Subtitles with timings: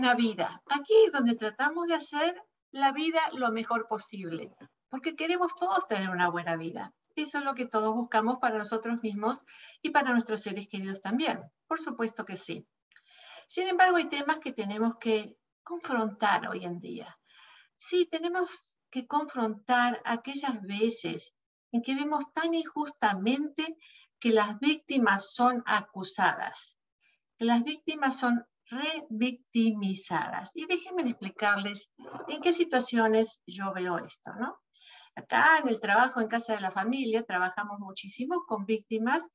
[0.00, 0.62] buena vida.
[0.70, 2.34] Aquí es donde tratamos de hacer
[2.70, 4.50] la vida lo mejor posible,
[4.88, 6.94] porque queremos todos tener una buena vida.
[7.16, 9.44] Eso es lo que todos buscamos para nosotros mismos
[9.82, 11.42] y para nuestros seres queridos también.
[11.66, 12.66] Por supuesto que sí.
[13.46, 17.18] Sin embargo, hay temas que tenemos que confrontar hoy en día.
[17.76, 21.34] Sí, tenemos que confrontar aquellas veces
[21.72, 23.76] en que vemos tan injustamente
[24.18, 26.78] que las víctimas son acusadas,
[27.36, 30.52] que las víctimas son revictimizadas.
[30.54, 31.90] Y déjenme explicarles
[32.28, 34.58] en qué situaciones yo veo esto, ¿no?
[35.14, 39.28] Acá en el trabajo en casa de la familia trabajamos muchísimo con víctimas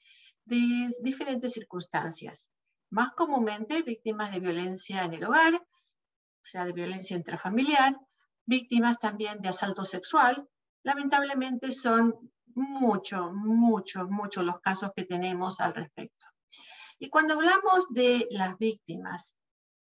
[0.46, 2.50] de diferentes circunstancias.
[2.90, 7.98] Más comúnmente víctimas de violencia en el hogar, o sea, de violencia intrafamiliar,
[8.46, 10.48] víctimas también de asalto sexual.
[10.84, 16.26] Lamentablemente son muchos, muchos, muchos los casos que tenemos al respecto.
[17.00, 19.36] Y cuando hablamos de las víctimas,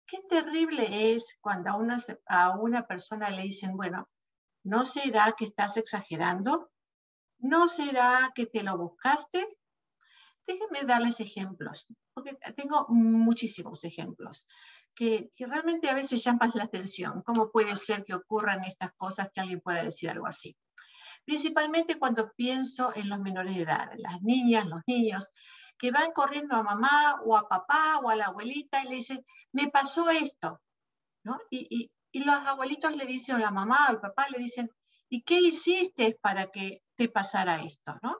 [0.05, 4.09] qué terrible es cuando a una, a una persona le dicen, bueno,
[4.63, 6.71] ¿no será que estás exagerando?
[7.39, 9.57] ¿No será que te lo buscaste?
[10.45, 14.45] Déjenme darles ejemplos, porque tengo muchísimos ejemplos
[14.93, 17.21] que, que, realmente a veces llaman la atención.
[17.25, 20.57] ¿Cómo puede ser que ocurran estas cosas que alguien pueda decir algo así?
[21.25, 25.31] Principalmente cuando pienso en los menores de edad, las niñas, los niños,
[25.77, 29.25] que van corriendo a mamá o a papá o a la abuelita y le dicen,
[29.51, 30.61] me pasó esto,
[31.23, 31.39] ¿no?
[31.49, 34.69] Y, y, los abuelitos le dicen, o la mamá o el papá le dicen,
[35.09, 38.19] ¿y qué hiciste para que te pasara esto, ¿no?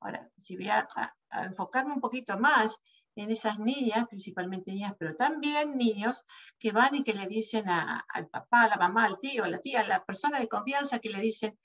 [0.00, 0.86] Ahora, si voy a,
[1.30, 2.78] enfocarme un poquito más
[3.22, 6.24] en esas niñas, principalmente niñas, pero también niños
[6.58, 9.58] que van y que le dicen al papá, a la mamá, al tío, a la
[9.58, 11.58] tía, a la persona de confianza que le dicen,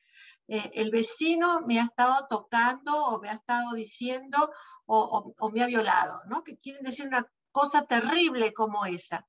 [0.48, 4.52] eh, el vecino me ha estado tocando o me ha estado diciendo
[4.86, 6.44] o, me ha violado, ¿no?
[6.44, 9.28] Que quieren decir una cosa terrible como esa.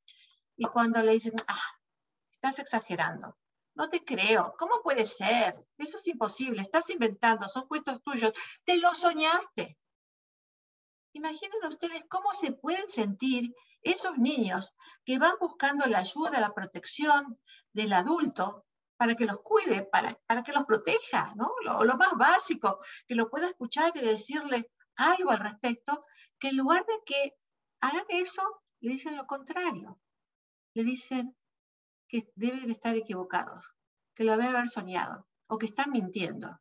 [0.56, 1.78] Y cuando le dicen, ah,
[2.32, 3.36] estás exagerando,
[3.74, 5.54] no te creo, ¿cómo puede ser?
[5.76, 8.32] Eso es imposible, estás inventando, son cuentos tuyos,
[8.64, 9.78] te lo soñaste.
[11.14, 17.38] Imaginen ustedes cómo se pueden sentir esos niños que van buscando la ayuda, la protección
[17.72, 18.66] del adulto
[18.96, 21.52] para que los cuide, para, para que los proteja, ¿no?
[21.62, 26.04] Lo, más básico, que lo pueda escuchar y decirle algo al respecto,
[26.38, 27.36] que en lugar de que
[27.80, 28.42] hagan eso,
[28.80, 30.00] le dicen lo contrario.
[30.74, 31.36] Le dicen
[32.08, 33.72] que deben estar equivocados,
[34.14, 36.60] que lo deben haber soñado o que están mintiendo.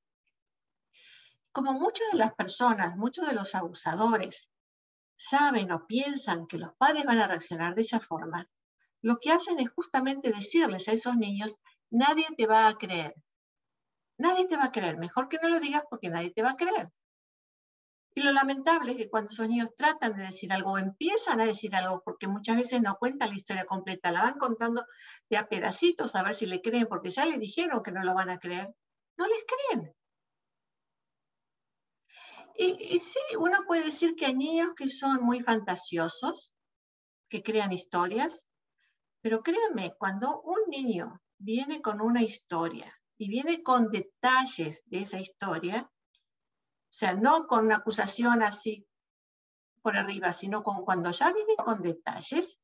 [1.53, 4.49] Como muchas de las personas, muchos de los abusadores
[5.15, 8.49] saben o piensan que los padres van a reaccionar de esa forma,
[9.03, 11.59] lo que hacen es justamente decirles a esos niños
[11.91, 13.13] nadie te va a creer.
[14.17, 14.97] Nadie te va a creer.
[14.97, 16.89] Mejor que no lo digas porque nadie te va a creer.
[18.15, 21.75] Y lo lamentable es que cuando esos niños tratan de decir algo empiezan a decir
[21.75, 24.85] algo, porque muchas veces no cuentan la historia completa, la van contando
[25.29, 28.15] de a pedacitos a ver si le creen, porque ya le dijeron que no lo
[28.15, 28.73] van a creer,
[29.17, 29.93] no les creen.
[32.55, 36.51] Y, sí, uno puede decir que hay niños que son muy fantasiosos,
[37.27, 38.47] que crean historias,
[39.21, 45.19] pero créanme, cuando un niño viene con una historia y viene con detalles de esa
[45.19, 48.87] historia, o sea, no con una acusación así
[49.81, 52.59] por arriba, sino con cuando ya viene con detalles,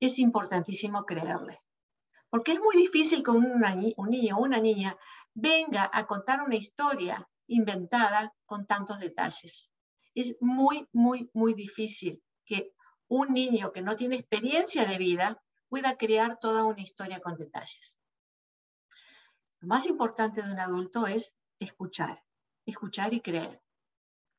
[0.00, 1.58] es importantísimo creerle.
[2.30, 3.60] Porque es muy difícil que un
[4.08, 4.96] niño o una niña
[5.34, 9.72] venga a contar una historia inventada con tantos detalles.
[10.14, 12.72] Es muy, muy, muy difícil que
[13.08, 17.98] un niño que no tiene experiencia de vida pueda crear toda una historia con detalles.
[19.60, 22.22] Lo más importante de un adulto es escuchar,
[22.64, 23.60] escuchar y creer.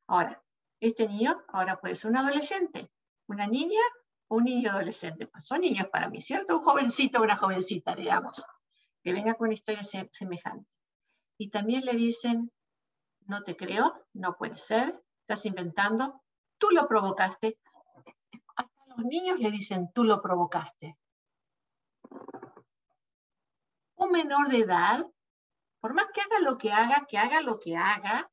[0.07, 0.43] Ahora,
[0.79, 2.89] este niño ahora puede ser un adolescente,
[3.27, 3.81] una niña
[4.27, 5.27] o un niño adolescente.
[5.27, 6.57] Pues son niños para mí, ¿cierto?
[6.57, 8.43] Un jovencito o una jovencita, digamos,
[9.03, 10.69] que venga con una historia semejante.
[11.37, 12.51] Y también le dicen,
[13.29, 16.21] no te creo, no puede ser, estás inventando,
[16.57, 17.57] tú lo provocaste.
[18.55, 20.97] Hasta los niños le dicen, tú lo provocaste
[23.99, 25.05] un menor de edad,
[25.81, 28.31] por más que haga lo que haga, que haga lo que haga,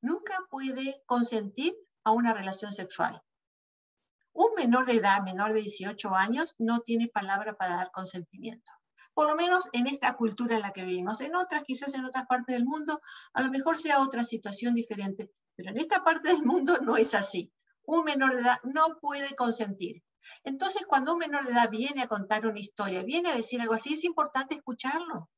[0.00, 3.20] nunca puede consentir a una relación sexual.
[4.32, 8.70] Un menor de edad, menor de 18 años, no tiene palabra para dar consentimiento.
[9.14, 11.20] Por lo menos en esta cultura en la que vivimos.
[11.20, 13.00] En otras, quizás en otras partes del mundo,
[13.32, 17.14] a lo mejor sea otra situación diferente, pero en esta parte del mundo no es
[17.14, 17.52] así.
[17.84, 20.02] Un menor de edad no puede consentir.
[20.42, 23.74] Entonces, cuando un menor de edad viene a contar una historia, viene a decir algo
[23.74, 25.30] así, es importante escucharlo.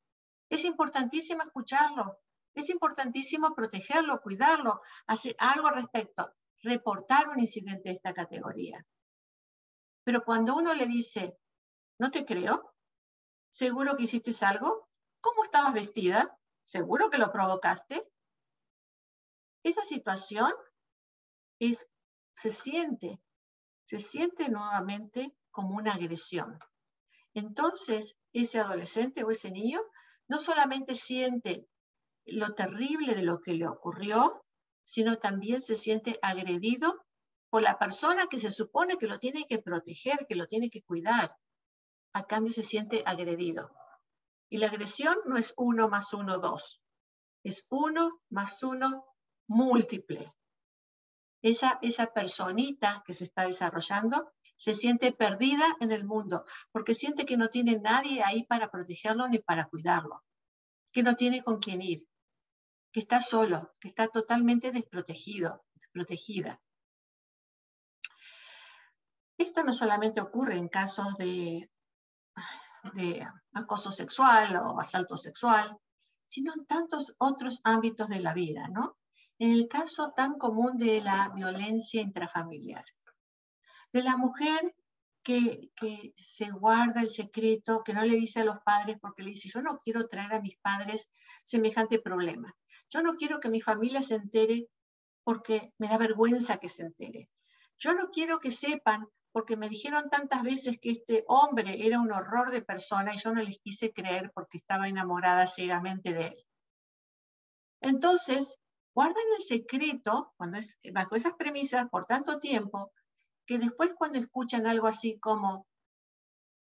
[0.49, 2.19] Es importantísimo escucharlo.
[2.55, 6.33] Es importantísimo protegerlo, cuidarlo, hacer algo al respecto,
[6.63, 8.83] reportar un incidente de esta categoría.
[10.03, 11.37] Pero cuando uno le dice,
[11.99, 12.73] No te creo.
[13.49, 14.87] ¿Seguro que hiciste algo?
[15.21, 16.37] ¿Cómo estabas vestida?
[16.63, 18.07] ¿Seguro que lo provocaste?
[19.63, 20.51] Esa situación
[22.33, 23.19] se siente,
[23.85, 26.59] se siente nuevamente como una agresión.
[27.33, 29.81] Entonces, ese adolescente o ese niño
[30.27, 31.67] no solamente siente
[32.25, 34.45] lo terrible de lo que le ocurrió,
[34.83, 37.03] sino también se siente agredido
[37.49, 40.83] por la persona que se supone que lo tiene que proteger, que lo tiene que
[40.83, 41.35] cuidar.
[42.17, 43.69] A cambio se siente agredido.
[44.49, 46.81] Y la agresión no es uno más uno, dos.
[47.43, 49.05] Es uno más uno
[49.47, 50.33] múltiple.
[51.43, 57.23] Esa, esa personita que se está desarrollando se siente perdida en el mundo porque siente
[57.23, 60.23] que no tiene nadie ahí para protegerlo ni para cuidarlo,
[60.91, 62.07] que no tiene con quién ir,
[62.91, 66.59] que está solo, que está totalmente desprotegido, desprotegida.
[69.37, 71.69] Esto no solamente ocurre en casos de,
[72.93, 75.77] de acoso sexual o asalto sexual,
[76.25, 78.97] sino en tantos otros ámbitos de la vida, ¿no?
[79.39, 82.85] En el caso tan común de la violencia intrafamiliar,
[83.93, 84.75] de la mujer
[85.23, 89.31] que, que, se guarda el secreto, que no le dice a los padres porque le
[89.31, 91.09] dice, yo no quiero traer a mis padres
[91.43, 92.55] semejante problema.
[92.89, 94.69] Yo no quiero que mi familia se entere
[95.23, 97.29] porque me da vergüenza que se entere.
[97.77, 99.07] Yo no quiero que sepan
[99.37, 103.35] porque me dijeron tantas veces que este hombre era un horror de persona y yo
[103.35, 106.45] no les quise creer porque estaba enamorada ciegamente de él.
[107.79, 108.57] Entonces,
[108.95, 112.91] guardan el secreto, cuando es bajo esas premisas, por tanto tiempo,
[113.45, 115.67] que después cuando escuchan algo así como,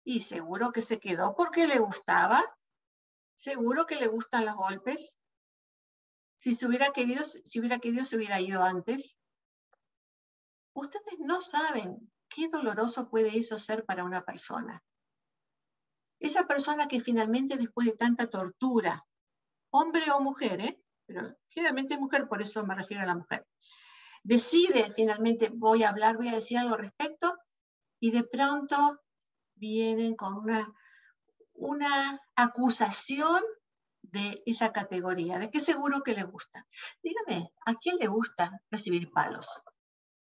[0.03, 2.43] y seguro que se quedó porque le gustaba,
[3.35, 5.19] seguro que le gustan los golpes,
[6.39, 9.19] si hubiera querido, si hubiera querido, se hubiera ido antes.
[10.73, 14.83] Ustedes no saben qué doloroso puede eso ser para una persona.
[16.19, 19.07] Esa persona que finalmente después de tanta tortura,
[19.71, 20.83] hombre o mujer, ¿eh?
[21.07, 23.47] pero generalmente mujer, por eso me refiero a la mujer,
[24.25, 27.37] decide finalmente voy a hablar, voy a decir algo al respecto,
[28.01, 29.01] y de pronto
[29.55, 30.73] vienen con una,
[31.53, 33.43] una acusación
[34.03, 36.67] de esa categoría, de qué seguro que le gusta.
[37.03, 39.49] Dígame, ¿a quién le gusta recibir palos?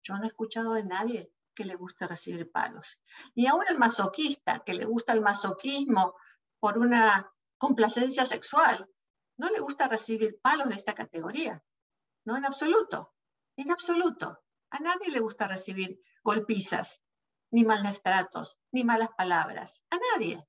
[0.01, 3.01] Yo no he escuchado de nadie que le guste recibir palos.
[3.35, 6.15] Ni aún el masoquista, que le gusta el masoquismo
[6.57, 8.89] por una complacencia sexual,
[9.37, 11.61] no le gusta recibir palos de esta categoría.
[12.23, 13.13] No, en absoluto.
[13.57, 14.39] En absoluto.
[14.69, 17.01] A nadie le gusta recibir golpizas,
[17.51, 19.83] ni malos tratos, ni malas palabras.
[19.89, 20.41] A nadie.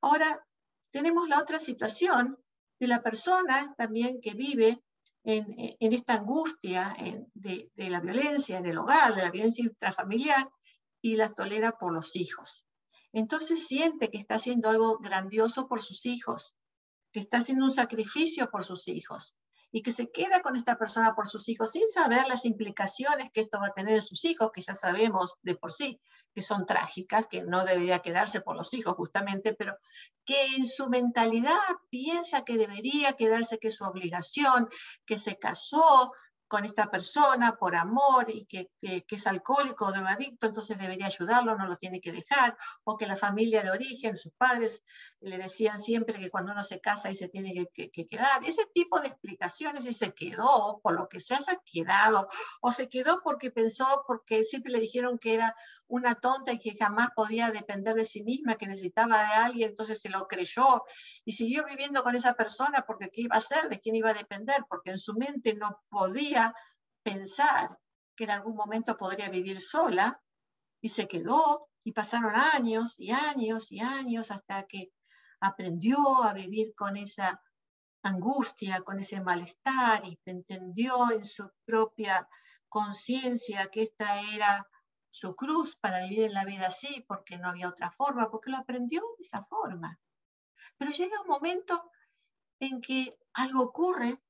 [0.00, 0.46] Ahora,
[0.88, 2.42] tenemos la otra situación
[2.80, 4.82] de la persona también que vive
[5.26, 6.96] en, esta angustia
[7.34, 10.48] de, la violencia en el hogar, de la violencia intrafamiliar,
[11.02, 12.64] y la tolera por los hijos.
[13.12, 16.54] Entonces siente que está haciendo algo grandioso por sus hijos,
[17.12, 19.34] que está haciendo un sacrificio por sus hijos,
[19.76, 23.42] y que se queda con esta persona por sus hijos sin saber las implicaciones que
[23.42, 26.00] esto va a tener en sus hijos, que ya sabemos de por sí
[26.34, 29.76] que son trágicas, que no debería quedarse por los hijos justamente, pero
[30.24, 31.58] que en su mentalidad
[31.90, 34.66] piensa que debería quedarse, que es su obligación,
[35.04, 36.10] que se casó,
[36.48, 41.66] con esta persona por amor y que, es alcohólico o drogadicto, entonces debería ayudarlo, no
[41.66, 44.84] lo tiene que dejar, o que la familia de origen, sus padres
[45.20, 48.44] le decían siempre que cuando uno se casa y se tiene que, quedar.
[48.44, 52.28] Ese tipo de explicaciones y se quedó por lo que se haya quedado,
[52.60, 55.54] o se quedó porque pensó, porque siempre le dijeron que era
[55.88, 60.00] una tonta y que jamás podía depender de sí misma, que necesitaba de alguien, entonces
[60.00, 60.84] se lo creyó
[61.24, 63.68] y siguió viviendo con esa persona porque ¿qué iba a hacer?
[63.68, 64.64] ¿De quién iba a depender?
[64.68, 66.54] Porque en su mente no podía
[67.02, 67.78] pensar
[68.16, 70.20] que en algún momento podría vivir sola
[70.80, 74.92] y se quedó y pasaron años y años y años hasta que
[75.40, 77.40] aprendió a vivir con esa
[78.02, 82.28] angustia, con ese malestar y entendió en su propia
[82.68, 84.66] conciencia que esta era
[85.16, 89.00] su cruz para vivir la vida así, porque no había otra forma, porque lo aprendió
[89.16, 89.98] de esa forma.
[90.76, 91.90] Pero llega un momento
[92.60, 94.20] en que algo ocurre,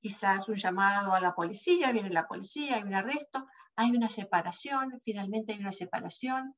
[0.00, 5.00] quizás un llamado a la policía, viene la policía, hay un arresto, hay una separación,
[5.04, 6.56] finalmente hay una separación,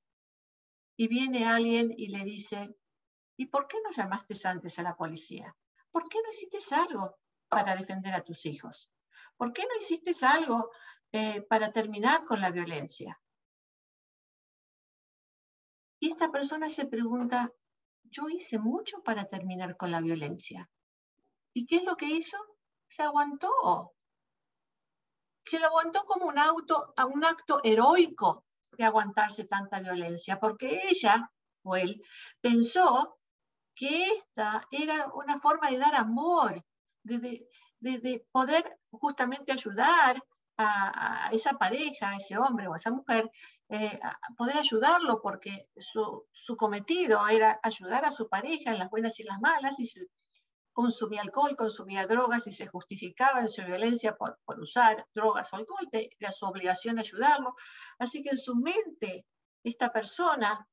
[0.96, 2.74] y viene alguien y le dice,
[3.36, 5.54] ¿y por qué no llamaste antes a la policía?
[5.90, 8.90] ¿Por qué no hiciste algo para defender a tus hijos?
[9.36, 10.70] ¿Por qué no hiciste algo
[11.12, 13.20] eh, para terminar con la violencia?
[16.00, 17.52] Y esta persona se pregunta,
[18.04, 20.70] yo hice mucho para terminar con la violencia.
[21.52, 22.38] ¿Y qué es lo que hizo?
[22.86, 23.92] Se aguantó.
[25.44, 26.36] Se lo aguantó como un,
[27.14, 28.44] un acto heroico
[28.76, 32.02] de aguantarse tanta violencia, porque ella o él
[32.40, 33.18] pensó
[33.74, 36.64] que esta era una forma de dar amor,
[37.02, 40.20] de, poder justamente ayudar
[40.58, 43.30] a, esa pareja, a ese hombre o a esa mujer,
[43.68, 43.98] eh,
[44.36, 49.22] poder ayudarlo porque su, su, cometido era ayudar a su pareja en las buenas y
[49.22, 50.00] las malas y si
[50.72, 55.88] consumía alcohol, consumía drogas y se justificaba en su violencia por, usar drogas o alcohol,
[55.92, 57.54] era su obligación ayudarlo.
[57.98, 59.26] Así que en su mente
[59.64, 60.68] esta persona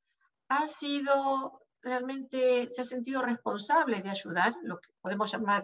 [0.50, 5.64] ha sido realmente, se ha sentido responsable de ayudar, lo que podemos llamar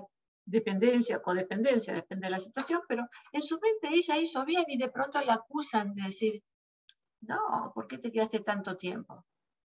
[0.52, 4.90] dependencia codependencia, depende de la situación, pero en su mente ella hizo bien y de
[4.90, 6.44] pronto la acusan de decir,
[7.22, 9.26] no, ¿por qué te quedaste tanto tiempo?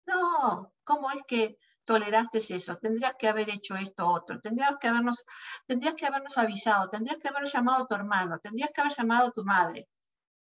[0.05, 2.77] No, ¿cómo es que toleraste eso?
[2.77, 5.25] Tendrías que haber hecho esto otro, tendrías que habernos,
[5.67, 9.27] tendrías que habernos avisado, tendrías que haber llamado a tu hermano, tendrías que haber llamado
[9.27, 9.88] a tu madre,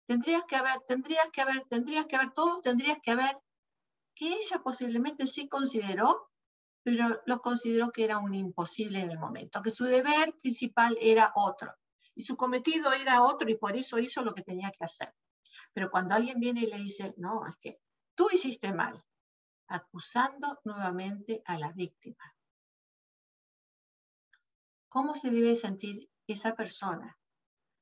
[0.06, 3.38] tendrías que haber, tendrías que haber, tendrías que haber, todos tendrías que haber,
[4.14, 6.30] que ella posiblemente sí consideró
[6.84, 11.32] pero lo consideró que era un imposible en el momento, que su deber principal era
[11.34, 11.74] otro
[12.14, 15.14] y su cometido era otro y por eso hizo lo que tenía que hacer.
[15.72, 17.80] Pero cuando alguien viene y le dice, no, es que
[18.14, 19.02] tú hiciste mal,
[19.66, 22.36] acusando nuevamente a la víctima.
[24.88, 27.18] ¿Cómo se debe sentir esa persona?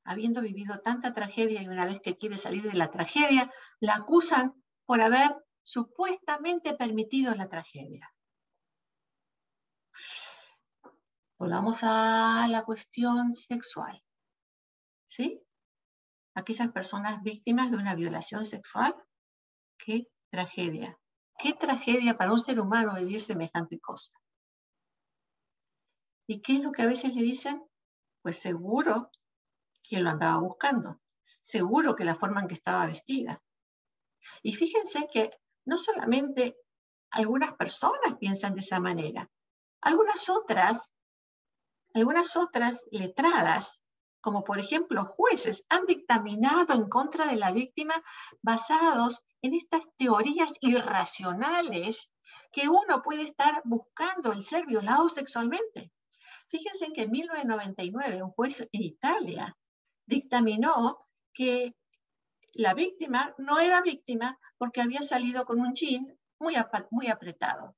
[0.05, 4.55] Habiendo vivido tanta tragedia y una vez que quiere salir de la tragedia, la acusan
[4.87, 8.13] por haber supuestamente permitido la tragedia.
[11.39, 14.03] Volvamos a la cuestión sexual.
[15.09, 15.43] ¿Sí?
[16.35, 18.95] Aquellas personas víctimas de una violación sexual,
[19.77, 20.99] qué tragedia.
[21.39, 24.13] Qué tragedia para un ser humano vivir semejante cosa.
[26.27, 27.63] ¿Y qué es lo que a veces le dicen?
[28.23, 29.11] Pues seguro
[29.83, 31.01] que lo andaba buscando.
[31.41, 33.43] Seguro que la forma en que estaba vestida.
[34.43, 35.31] Y fíjense que
[35.67, 36.57] no solamente
[37.11, 39.31] algunas personas piensan de esa manera,
[39.83, 40.95] algunas otras
[41.95, 43.83] algunas otras letradas,
[44.21, 47.95] como por ejemplo jueces, han dictaminado en contra de la víctima
[48.41, 52.11] basados en estas teorías irracionales
[52.51, 55.93] que uno puede estar buscando el ser violado sexualmente.
[56.49, 59.57] Fíjense que en 1999 un juez en Italia
[60.07, 60.99] dictaminó
[61.33, 61.75] que
[62.55, 66.07] la víctima no era víctima porque había salido con un jean
[66.39, 66.55] muy,
[66.91, 67.75] muy apretado.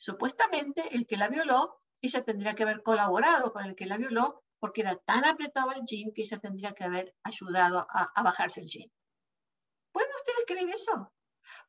[0.00, 4.42] Supuestamente el que la violó ella tendría que haber colaborado con el que la violó
[4.58, 8.66] porque era tan apretado el jean que ella tendría que haber ayudado a, bajarse el
[8.66, 8.90] jean.
[9.92, 11.12] ¿Pueden ustedes creer eso?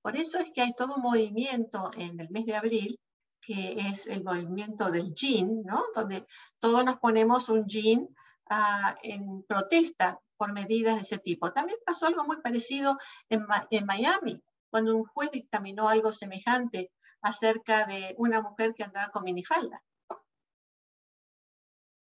[0.02, 2.98] Por eso es que hay todo un movimiento en el mes de abril,
[3.42, 5.84] que es el movimiento del jean, ¿no?
[5.94, 6.26] Donde
[6.60, 8.08] todos nos ponemos un jean
[8.50, 11.52] ah, en protesta por medidas de ese tipo.
[11.52, 12.98] También pasó algo muy parecido
[13.28, 19.10] en, en Miami, cuando un juez dictaminó algo semejante acerca de una mujer que andaba
[19.10, 19.84] con minifalda.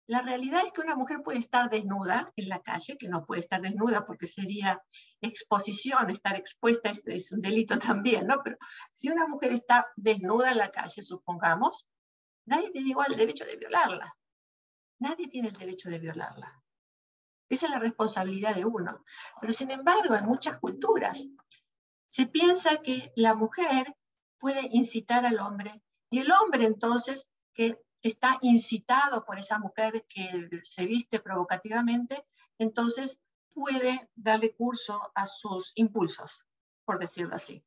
[0.09, 3.41] La realidad es que una mujer puede estar desnuda en la calle, que no puede
[3.41, 4.81] estar desnuda porque sería
[5.21, 8.37] exposición, estar expuesta es, un delito también, ¿no?
[8.45, 8.57] Pero
[8.93, 11.89] si una mujer está desnuda en la calle, supongamos,
[12.45, 14.17] nadie tiene igual el derecho de violarla.
[15.01, 16.63] Nadie tiene el derecho de violarla.
[17.49, 19.05] Esa es la responsabilidad de uno.
[19.41, 21.27] Pero sin embargo, en muchas culturas
[22.09, 23.95] se piensa que la mujer
[24.39, 30.49] puede incitar al hombre y el hombre entonces que está incitado por esa mujer que
[30.63, 32.25] se viste provocativamente,
[32.59, 33.21] entonces
[33.53, 36.45] puede darle curso a sus impulsos,
[36.85, 37.65] por decirlo así.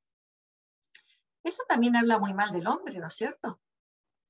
[1.43, 3.59] Eso también habla muy mal del hombre, ¿no es cierto?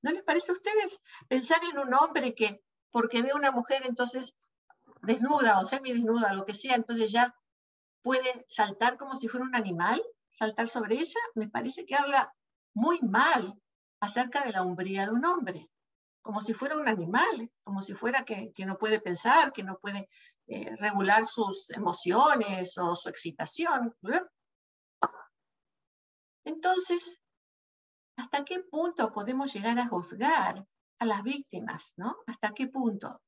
[0.02, 3.82] ¿No les parece a ustedes pensar en un hombre que porque ve a una mujer
[3.84, 4.36] entonces
[5.02, 7.34] desnuda o semidesnuda, lo que sea, entonces ya
[8.02, 11.20] puede saltar como si fuera un animal, saltar sobre ella?
[11.34, 12.32] Me parece que habla
[12.74, 13.60] muy mal
[14.00, 15.70] acerca de la hombría de un hombre
[16.22, 20.08] como si fuera un animal, como si fuera que, no puede pensar, que no puede
[20.46, 23.94] eh, regular sus emociones o su excitación.
[26.44, 27.18] Entonces,
[28.16, 30.66] ¿hasta qué punto podemos llegar a juzgar
[30.98, 31.94] a las víctimas?
[31.96, 32.16] ¿no?
[32.26, 33.22] ¿Hasta qué punto?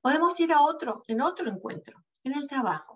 [0.00, 2.95] Podemos ir a otro, en otro encuentro, en el trabajo.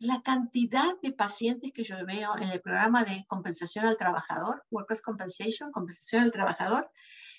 [0.00, 5.02] La cantidad de pacientes que yo veo en el programa de compensación al trabajador, Workers'
[5.02, 6.90] Compensation, compensación al trabajador,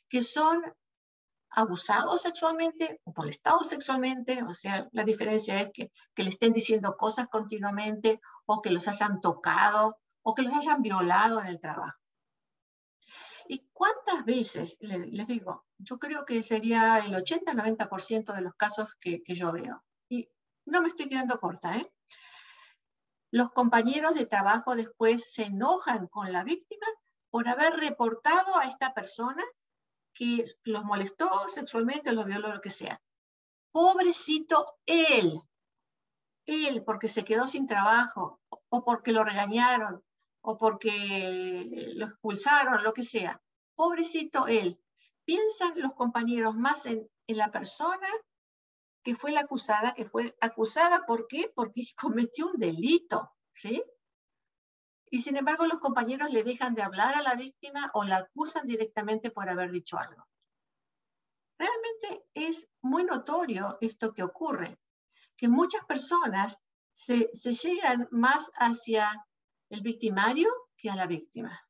[0.07, 0.61] que son
[1.49, 7.27] abusados sexualmente o molestados sexualmente, o sea, la diferencia es que, le estén diciendo cosas
[7.29, 11.97] continuamente o que los hayan tocado o que los hayan violado en el trabajo.
[13.47, 19.23] ¿Y cuántas veces, les, digo, yo creo que sería el 80-90% de los casos que,
[19.23, 19.83] que, yo veo.
[20.09, 20.29] Y
[20.65, 21.91] no me estoy quedando corta, ¿eh?
[23.31, 26.85] Los compañeros de trabajo después se enojan con la víctima
[27.29, 29.43] por haber reportado a esta persona
[30.13, 33.01] que los molestó sexualmente, los violó, lo que sea.
[33.71, 35.41] Pobrecito él,
[36.45, 40.03] él porque se quedó sin trabajo o porque lo regañaron
[40.41, 43.41] o porque lo expulsaron, lo que sea.
[43.75, 44.77] Pobrecito él.
[45.23, 48.07] Piensan los compañeros más en, en la persona
[49.03, 51.51] que fue la acusada, que fue acusada, ¿por qué?
[51.55, 53.83] Porque cometió un delito, ¿sí?
[55.09, 58.65] Y sin embargo los compañeros le dejan de hablar a la víctima o la acusan
[58.65, 60.25] directamente por haber dicho algo.
[61.57, 64.79] Realmente es muy notorio esto que ocurre,
[65.35, 66.61] que muchas personas
[66.93, 69.27] se, se llegan más hacia
[69.69, 71.61] el victimario que a la víctima.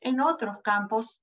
[0.00, 1.20] En otros campos,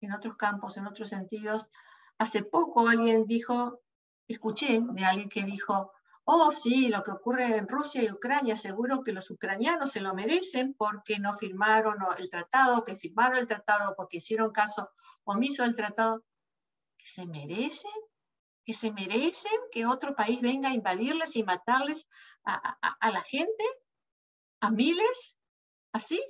[0.00, 1.70] en otros campos, en otros sentidos,
[2.18, 3.80] hace poco alguien dijo,
[4.28, 5.92] escuché de alguien que dijo,
[6.24, 10.14] oh sí, lo que ocurre en Rusia y Ucrania, seguro que los ucranianos se lo
[10.14, 14.90] merecen porque no firmaron el tratado, que firmaron el tratado, porque hicieron caso
[15.24, 16.24] omiso del tratado,
[16.96, 17.90] que se merecen,
[18.64, 22.08] que se merecen que otro país venga a invadirles y matarles
[22.44, 23.64] a, a la gente,
[24.60, 25.36] a miles,
[25.92, 26.22] así,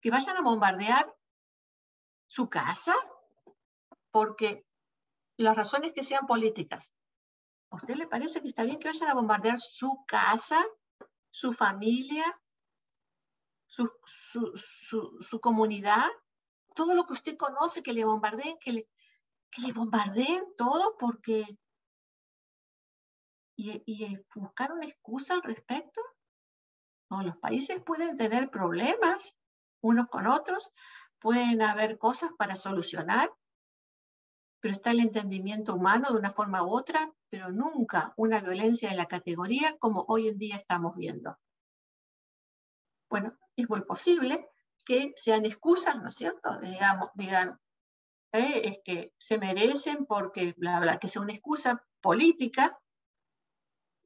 [0.00, 1.14] que vayan a bombardear
[2.26, 2.94] su casa,
[4.10, 4.66] porque
[5.36, 6.92] las razones que sean políticas,
[7.70, 10.64] ¿A usted le parece que está bien que vayan a bombardear su casa,
[11.30, 12.24] su familia,
[13.66, 13.90] su,
[15.40, 16.08] comunidad?
[16.74, 18.88] Todo lo que usted conoce, que le bombardeen, que le,
[19.50, 21.44] que le bombardeen todo porque...
[23.58, 26.00] ¿Y, ¿Y buscar una excusa al respecto?
[27.10, 29.36] No, los países pueden tener problemas
[29.80, 30.72] unos con otros,
[31.20, 33.30] pueden haber cosas para solucionar,
[34.60, 38.96] pero está el entendimiento humano de una forma u otra, pero nunca una violencia de
[38.96, 41.38] la categoría como hoy en día estamos viendo.
[43.08, 44.48] Bueno, es muy posible
[44.84, 46.58] que sean excusas, ¿no es cierto?
[46.58, 47.58] Digamos, digan,
[48.32, 52.78] eh, es que se merecen porque, bla, bla, que sea una excusa política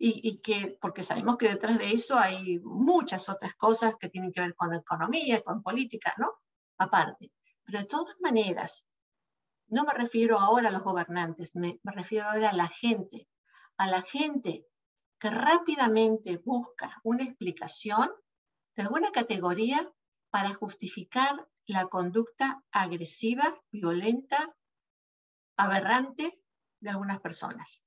[0.02, 4.40] y, que, porque sabemos que detrás de eso hay muchas otras cosas que tienen que
[4.40, 6.38] ver con economía, con política, ¿no?
[6.78, 7.30] Aparte.
[7.64, 8.86] Pero de todas maneras,
[9.70, 13.28] no me refiero ahora a los gobernantes, me, refiero ahora a la gente,
[13.76, 14.66] a la gente
[15.18, 18.10] que rápidamente busca una explicación
[18.76, 19.88] de alguna categoría
[20.30, 24.56] para justificar la conducta agresiva, violenta,
[25.56, 26.42] aberrante
[26.80, 27.82] de algunas personas.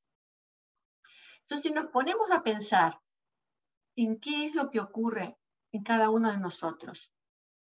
[1.41, 3.02] Entonces, si nos ponemos a pensar
[3.98, 5.38] en qué es lo que ocurre
[5.74, 7.12] en cada uno de nosotros,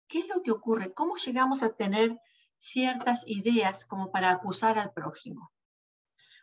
[0.08, 2.19] qué es lo que ocurre, cómo llegamos a tener
[2.63, 5.52] ciertas ideas como para acusar al prójimo.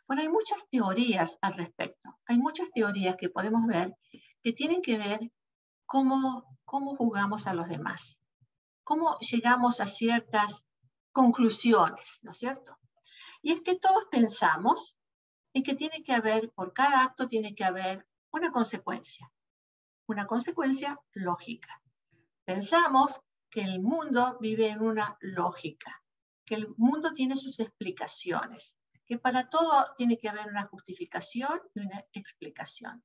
[0.06, 2.20] Bueno, hay muchas teorías al respecto.
[2.26, 3.96] Hay muchas teorías que podemos ver
[4.42, 5.32] que tienen que ver
[5.86, 8.20] cómo, cómo jugamos a los demás,
[8.84, 10.66] cómo llegamos a ciertas
[11.10, 12.78] conclusiones, ¿no es cierto?
[13.40, 14.98] Y es que todos pensamos
[15.54, 19.32] en que tiene que haber, por cada acto tiene que haber una consecuencia,
[20.06, 21.82] una consecuencia lógica.
[22.44, 26.00] Pensamos que el mundo vive en una lógica
[26.50, 31.86] que el mundo tiene sus explicaciones, que para todo tiene que haber una justificación y
[31.86, 33.04] una explicación.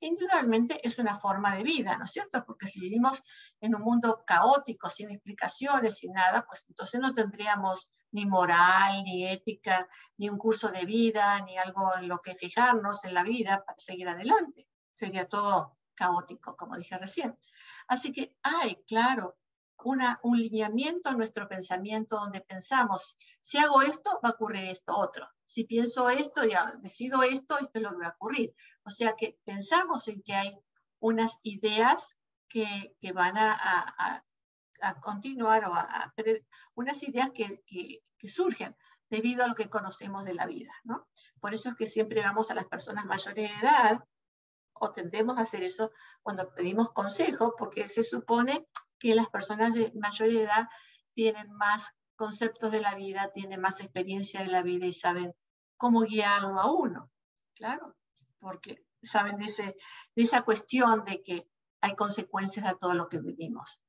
[0.00, 2.44] Indudablemente es una forma de vida, ¿no es cierto?
[2.44, 3.22] Porque si vivimos
[3.60, 9.28] en un mundo caótico, sin explicaciones, sin nada, pues entonces no tendríamos ni moral, ni
[9.28, 13.62] ética, ni un curso de vida, ni algo en lo que fijarnos en la vida
[13.64, 14.66] para seguir adelante.
[14.94, 17.38] Sería todo caótico, como dije recién.
[17.86, 19.36] Así que hay, claro,
[19.84, 25.28] un lineamiento en nuestro pensamiento donde pensamos, si hago esto, va a ocurrir esto otro.
[25.44, 28.54] Si pienso esto, ya decido esto, esto es lo que va a ocurrir.
[28.84, 30.58] O sea que pensamos en que hay
[31.00, 32.16] unas ideas
[32.48, 34.24] que, que van a, a,
[34.80, 36.12] a, continuar o a,
[36.74, 38.76] unas ideas que, que, que, surgen
[39.08, 40.72] debido a lo que conocemos de la vida.
[40.84, 41.08] ¿no?
[41.40, 44.04] Por eso es que siempre vamos a las personas mayores de edad
[44.74, 48.66] o tendemos a hacer eso cuando pedimos consejo, porque se supone
[49.00, 50.68] que las personas de mayor edad
[51.14, 55.34] tienen más conceptos de la vida, tienen más experiencia de la vida y saben
[55.76, 57.10] cómo guiarlo a uno.
[57.54, 57.96] Claro,
[58.38, 59.76] porque saben de, ese,
[60.14, 61.48] de esa cuestión de que
[61.80, 63.80] hay consecuencias a todo lo que vivimos.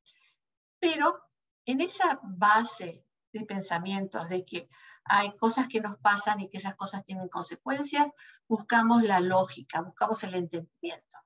[0.80, 1.22] Pero
[1.66, 4.70] en esa base de pensamientos de que
[5.04, 8.08] hay cosas que nos pasan y que esas cosas tienen consecuencias,
[8.48, 11.18] buscamos la lógica, buscamos el entendimiento.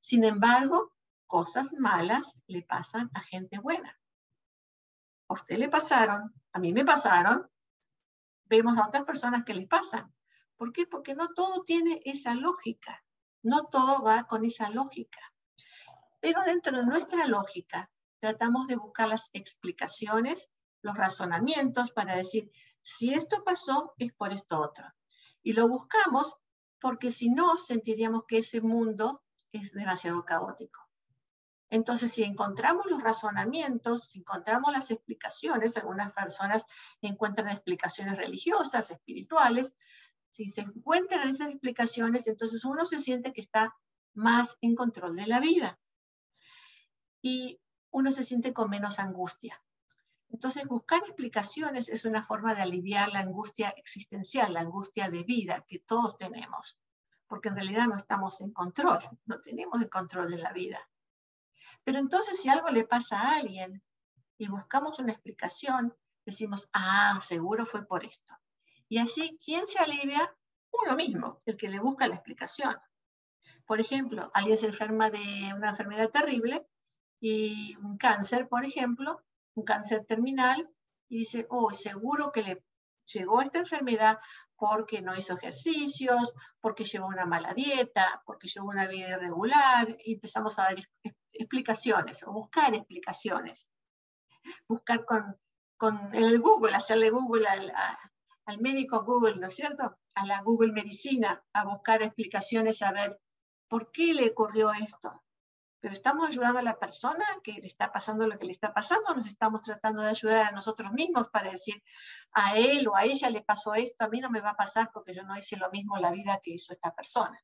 [0.00, 0.92] Sin embargo,
[1.32, 3.98] cosas malas le pasan a gente buena.
[5.28, 7.50] A usted le pasaron, a mí me pasaron,
[8.44, 10.14] vemos a otras personas que les pasan.
[10.58, 10.86] ¿Por qué?
[10.86, 13.02] Porque no todo tiene esa lógica.
[13.42, 15.20] No todo va con esa lógica.
[16.20, 17.90] Pero dentro de nuestra lógica,
[18.20, 20.50] tratamos de buscar las explicaciones,
[20.82, 24.84] los razonamientos para decir, si esto pasó, es por esto otro.
[25.42, 26.36] Y lo buscamos
[26.78, 30.91] porque si no, sentiríamos que ese mundo es demasiado caótico.
[31.72, 36.66] Entonces, si encontramos los razonamientos, si encontramos las explicaciones, algunas personas
[37.00, 39.72] encuentran explicaciones religiosas, espirituales,
[40.28, 43.74] si se encuentran esas explicaciones, entonces uno se siente que está
[44.12, 45.80] más en control de la vida
[47.22, 47.58] y
[47.90, 49.58] uno se siente con menos angustia.
[50.28, 55.64] Entonces, buscar explicaciones es una forma de aliviar la angustia existencial, la angustia de vida
[55.66, 56.78] que todos tenemos,
[57.26, 60.78] porque en realidad no estamos en control, no tenemos el control de la vida.
[61.84, 63.82] Pero entonces, si algo le pasa a alguien
[64.38, 65.94] y buscamos una explicación,
[66.24, 68.32] decimos, ah, seguro fue por esto.
[68.88, 70.34] Y así, ¿quién se alivia?
[70.70, 72.76] Uno mismo, el que le busca la explicación.
[73.66, 76.66] Por ejemplo, alguien se enferma de una enfermedad terrible
[77.20, 79.22] y un cáncer, por ejemplo,
[79.54, 80.68] un cáncer terminal,
[81.08, 82.64] y dice, oh, seguro que le
[83.04, 84.18] llegó esta enfermedad
[84.56, 90.14] porque no hizo ejercicios, porque llevó una mala dieta, porque llevó una vida irregular, y
[90.14, 90.76] empezamos a dar
[91.42, 93.70] explicaciones o buscar explicaciones.
[94.66, 95.36] Buscar con,
[95.76, 97.72] con el Google, hacerle Google al,
[98.46, 99.98] al médico Google, ¿no es cierto?
[100.14, 103.20] A la Google Medicina, a buscar explicaciones, a ver
[103.68, 105.22] por qué le ocurrió esto,
[105.82, 109.14] pero estamos ayudando a la persona que le está pasando lo que le está pasando,
[109.14, 111.82] nos estamos tratando de ayudar a nosotros mismos para decir,
[112.32, 114.90] a él o a ella le pasó esto, a mí no me va a pasar
[114.94, 117.36] porque yo no hice lo mismo en la vida que hizo esta persona.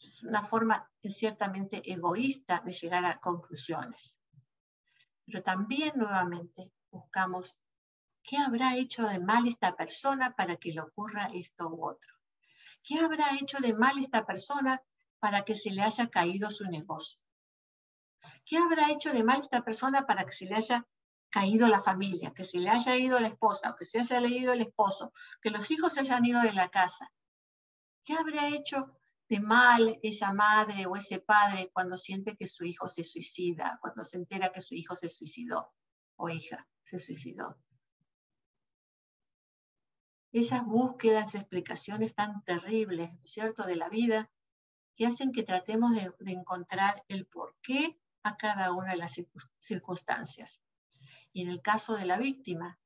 [0.00, 4.18] Es una forma ciertamente egoísta de llegar a conclusiones.
[5.26, 7.58] Pero también nuevamente buscamos
[8.22, 12.14] qué habrá hecho de mal esta persona para que le ocurra esto u otro.
[12.82, 14.82] ¿Qué habrá hecho de mal esta persona
[15.18, 17.20] para que se le haya caído su negocio?
[18.46, 20.86] ¿Qué habrá hecho de mal esta persona para que se le haya
[21.28, 24.54] caído la familia, que se le haya ido la esposa, o que se haya ido
[24.54, 27.12] el esposo, que los hijos se hayan ido de la casa?
[28.02, 28.99] ¿Qué habrá hecho
[29.30, 34.04] de mal esa madre o ese padre cuando siente que su hijo se suicida, cuando
[34.04, 35.72] se entera que su hijo se suicidó
[36.16, 37.56] o hija se suicidó?
[40.32, 44.30] Esas búsquedas, explicaciones tan terribles, ¿cierto?, de la vida,
[44.96, 49.16] que hacen que tratemos de, encontrar el porqué a cada una de las
[49.58, 50.60] circunstancias.
[51.32, 52.80] Y en el caso de la víctima,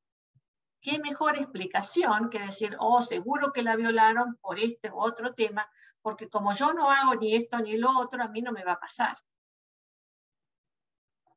[0.84, 5.66] ¿qué mejor explicación que decir, oh, seguro que la violaron por este u otro tema,
[6.02, 8.72] porque como yo no hago ni esto ni lo otro, a mí no me va
[8.72, 9.16] a pasar.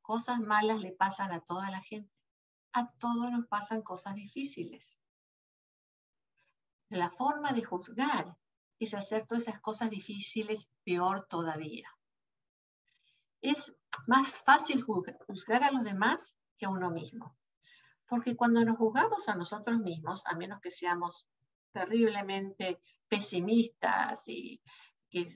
[0.02, 2.14] Cosas malas le pasan a toda la gente.
[2.74, 4.98] A todos nos pasan cosas difíciles.
[6.90, 8.38] La forma de juzgar
[8.80, 11.90] es hacer todas esas cosas difíciles peor todavía.
[13.42, 13.74] Es
[14.08, 17.38] más fácil juzgar a los demás que a uno mismo.
[18.08, 21.28] Porque cuando nos juzgamos a nosotros mismos, a menos que seamos
[21.72, 24.62] terriblemente pesimistas y
[25.10, 25.28] que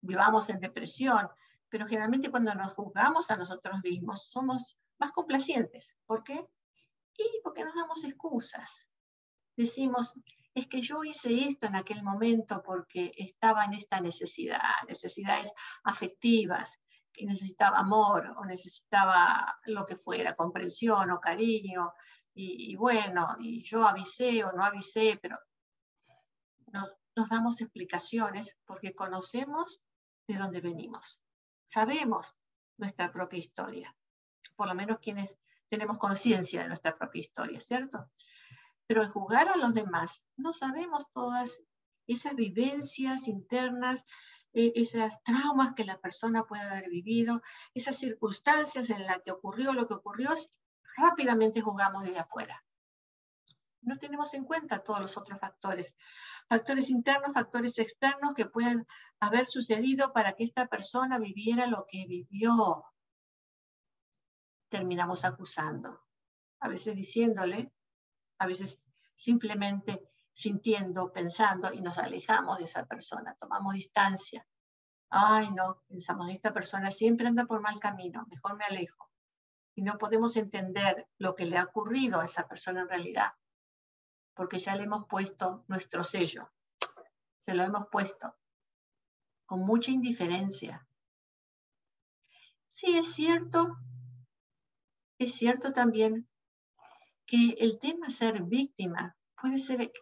[0.00, 1.28] vivamos en depresión,
[1.68, 5.96] pero generalmente cuando nos juzgamos a nosotros mismos somos más complacientes.
[6.06, 6.46] ¿Por qué?
[7.16, 8.86] Y porque nos damos excusas.
[9.56, 10.14] Decimos,
[10.54, 15.52] es que yo hice esto en aquel momento porque estaba en esta necesidad, necesidades
[15.84, 16.80] afectivas,
[17.12, 21.92] que necesitaba amor o necesitaba lo que fuera, comprensión o cariño,
[22.38, 25.38] y, bueno, y yo avisé o no avisé, pero
[26.66, 29.80] nos, damos explicaciones porque conocemos
[30.28, 31.18] de dónde venimos,
[31.66, 32.34] sabemos
[32.76, 33.96] nuestra propia historia,
[34.54, 35.38] por lo menos quienes
[35.70, 38.10] tenemos conciencia de nuestra propia historia, ¿cierto?
[38.86, 41.62] Pero al jugar a los demás, no sabemos todas
[42.06, 44.04] esas vivencias internas,
[44.52, 47.40] e, esas traumas que la persona puede haber vivido,
[47.72, 50.34] esas circunstancias en las que ocurrió lo que ocurrió,
[50.96, 52.64] rápidamente jugamos desde afuera.
[53.82, 55.94] No tenemos en cuenta todos los otros factores,
[56.48, 58.86] factores internos, factores externos que pueden
[59.20, 62.84] haber sucedido para que esta persona viviera lo que vivió.
[64.68, 66.02] Terminamos acusando,
[66.58, 67.72] a veces diciéndole
[68.38, 68.82] a veces
[69.14, 74.46] simplemente sintiendo, pensando y nos alejamos de esa persona, tomamos distancia.
[75.08, 79.05] Ay, no, pensamos, esta persona siempre anda por mal camino, mejor me alejo.
[79.76, 83.32] Y no podemos entender lo que le ha ocurrido a esa persona en realidad,
[84.34, 86.50] porque ya le hemos puesto nuestro sello,
[87.38, 88.34] se lo hemos puesto
[89.44, 90.88] con mucha indiferencia.
[92.66, 93.76] Sí, es cierto,
[95.18, 96.28] es cierto también
[97.26, 99.92] que el tema ser víctima puede ser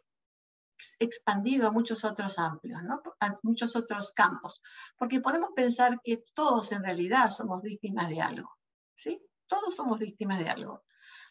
[0.99, 2.81] expandido a muchos otros amplios,
[3.21, 4.63] a muchos otros campos,
[4.97, 8.57] porque podemos pensar que todos en realidad somos víctimas de algo,
[8.95, 9.21] ¿sí?
[9.55, 10.83] Todos somos víctimas de algo.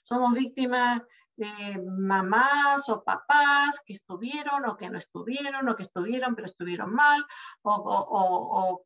[0.01, 1.01] Somos víctimas
[1.35, 6.93] de mamás o papás que estuvieron o que no estuvieron, o que estuvieron pero estuvieron
[6.93, 7.21] mal,
[7.63, 8.85] o,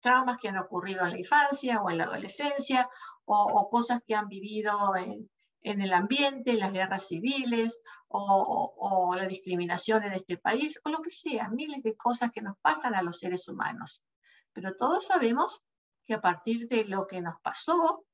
[0.00, 2.88] traumas que han ocurrido en la infancia o en la adolescencia,
[3.26, 5.28] o, cosas que han vivido en,
[5.60, 11.10] en el ambiente, las guerras civiles o, la discriminación en este país o lo que
[11.10, 14.02] sea, miles de cosas que nos pasan a los seres humanos.
[14.54, 15.60] Pero todos sabemos
[16.06, 18.06] que a partir de lo que nos pasó,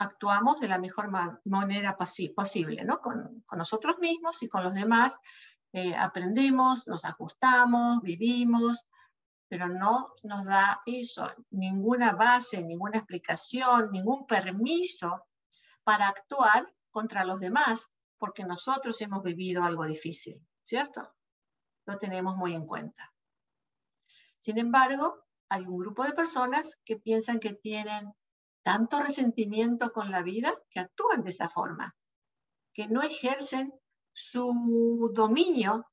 [0.00, 1.10] actuamos de la mejor
[1.44, 3.00] manera posible, ¿no?
[3.00, 5.20] Con, nosotros mismos y con los demás.
[5.72, 8.86] Eh, aprendemos, nos ajustamos, vivimos,
[9.46, 15.26] pero no nos da eso, ninguna base, ninguna explicación, ningún permiso
[15.84, 21.12] para actuar contra los demás, porque nosotros hemos vivido algo difícil, ¿cierto?
[21.84, 23.12] Lo tenemos muy en cuenta.
[24.38, 28.14] Sin embargo, hay un grupo de personas que piensan que tienen
[28.62, 31.96] tanto resentimiento con la vida que actúan de esa forma,
[32.72, 33.72] que no ejercen
[34.12, 35.86] su dominio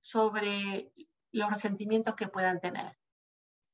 [0.00, 0.92] sobre
[1.32, 2.96] los resentimientos que puedan tener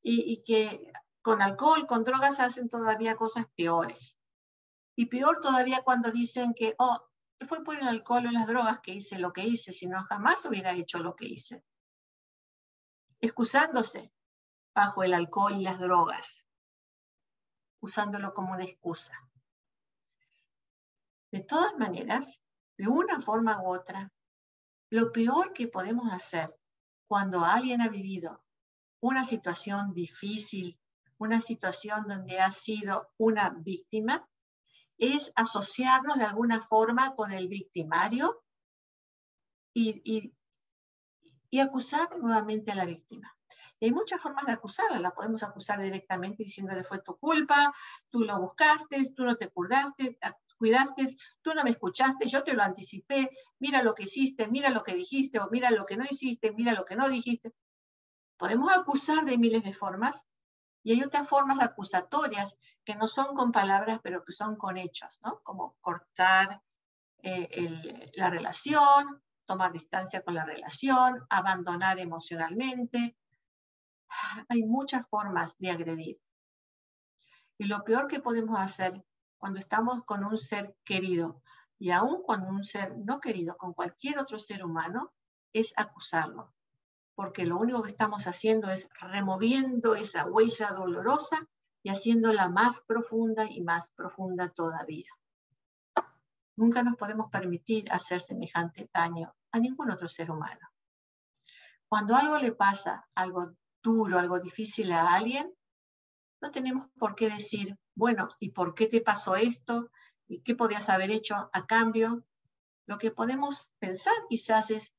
[0.03, 4.17] y, que con alcohol, con drogas hacen todavía cosas peores.
[4.97, 6.99] Y peor todavía cuando dicen que, oh,
[7.47, 10.45] fue por el alcohol o las drogas que hice lo que hice, si no jamás
[10.47, 11.65] hubiera hecho lo que hice.
[13.21, 14.13] Excusándose
[14.75, 16.45] bajo el alcohol y las drogas,
[17.81, 19.13] usándolo como una excusa.
[21.33, 22.41] De todas maneras,
[22.77, 24.13] de una forma u otra,
[24.91, 26.57] lo peor que podemos hacer
[27.07, 28.45] cuando alguien ha vivido
[29.01, 30.79] una situación difícil,
[31.19, 34.29] una situación donde ha sido una víctima,
[34.99, 38.43] es asociarnos de alguna forma con el victimario
[39.75, 40.35] y,
[41.61, 43.37] acusar nuevamente a la víctima.
[43.87, 44.99] Hay muchas formas de acusarla.
[44.99, 47.73] La podemos acusar directamente diciéndole fue tu culpa,
[48.09, 50.19] tú lo buscaste, tú no te cuidaste,
[50.59, 51.07] cuidaste,
[51.41, 54.95] tú no me escuchaste, yo te lo anticipé, mira lo que hiciste, mira lo que
[54.95, 57.55] dijiste, o mira lo que no hiciste, mira lo que no dijiste.
[58.37, 60.27] Podemos acusar de miles de formas,
[60.83, 65.19] y hay otras formas acusatorias que no son con palabras, pero que son con hechos,
[65.23, 65.41] ¿no?
[65.43, 66.63] Como cortar
[67.23, 73.17] eh, la relación, tomar distancia con la relación, abandonar emocionalmente.
[74.49, 76.21] Hay muchas formas de agredir.
[77.59, 79.05] Y lo peor que podemos hacer
[79.39, 81.43] cuando estamos con un ser querido
[81.79, 85.13] y aún con un ser no querido, con cualquier otro ser humano,
[85.53, 86.55] es acusarlo
[87.21, 91.47] porque lo único que estamos haciendo es removiendo esa huella dolorosa
[91.83, 95.11] y haciéndola más profunda y más profunda todavía.
[96.57, 100.67] Nunca nos podemos permitir hacer semejante daño a ningún otro ser humano.
[101.91, 105.53] Cuando algo le pasa, algo duro, algo difícil a alguien,
[106.41, 109.91] no tenemos por qué decir, bueno, ¿y por qué te pasó esto?
[110.27, 112.25] ¿Y qué podías haber hecho a cambio?
[112.87, 114.95] Lo que podemos pensar quizás es,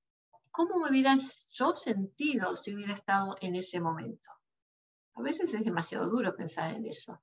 [0.52, 1.16] ¿cómo me hubiera
[1.52, 4.30] yo sentido si hubiera estado en ese momento?
[5.16, 7.22] A veces es demasiado duro pensar en eso.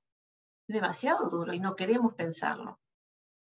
[0.67, 2.79] Es demasiado duro y no queremos pensarlo.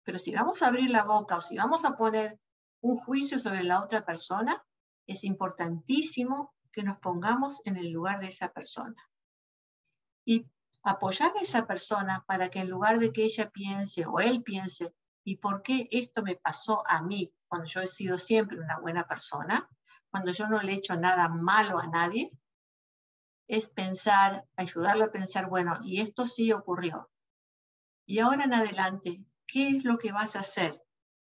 [0.03, 2.39] Pero si vamos a abrir la boca o si vamos a poner
[2.81, 4.63] un juicio sobre la otra persona,
[5.05, 9.09] es importantísimo que nos pongamos en el lugar de esa persona.
[10.25, 10.45] Y
[10.83, 14.93] apoyar a esa persona para que en lugar de que ella piense o él piense,
[15.23, 17.33] ¿y por qué esto me pasó a mí?
[17.49, 19.67] cuando yo he sido siempre una buena persona,
[20.09, 22.31] cuando yo no le he hecho nada malo a nadie,
[23.47, 27.09] es pensar, ayudarlo a pensar, bueno, y esto sí ocurrió.
[28.05, 30.81] Y ahora en adelante, ¿qué es lo que vas a hacer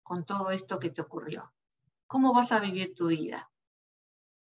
[0.04, 1.52] con todo esto que te ocurrió?
[2.06, 3.50] ¿Cómo vas a vivir tu vida?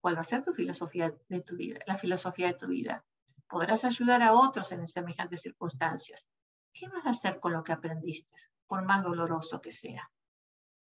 [0.02, 3.06] ¿Cuál va a ser tu filosofía de tu vida, la filosofía de tu vida?
[3.48, 6.28] ¿Podrás ayudar a otros en semejantes circunstancias?
[6.72, 8.36] ¿Qué vas a hacer con lo que aprendiste,
[8.68, 10.12] por más doloroso que sea?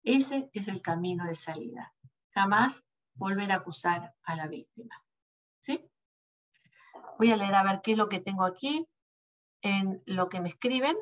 [0.04, 1.94] Ese es el camino de salida.
[2.32, 5.04] Jamás volver a acusar a la víctima.
[5.62, 5.90] ¿Sí?
[7.18, 8.88] Voy a leer a ver qué es lo que tengo aquí
[9.62, 10.98] en lo que me escriben.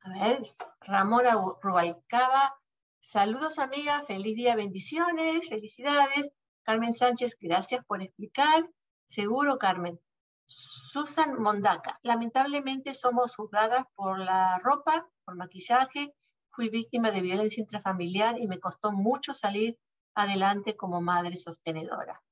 [0.00, 0.42] A ver,
[0.80, 2.60] Ramona Rubalcaba.
[3.06, 6.30] Saludos amiga, feliz día, bendiciones, felicidades.
[6.62, 8.66] Carmen Sánchez, gracias por explicar.
[9.04, 10.00] Seguro, Carmen.
[10.46, 16.14] Susan Mondaca, lamentablemente somos juzgadas por la ropa, por maquillaje
[16.48, 19.78] Fui víctima de violencia intrafamiliar y me costó mucho salir
[20.14, 22.22] adelante como madre sostenedora.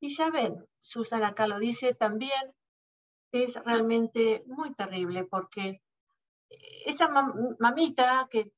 [0.00, 2.54] Y ya ven, Susan acá lo dice también,
[3.32, 5.80] es realmente muy terrible porque
[6.84, 7.08] esa
[7.58, 8.52] mamita que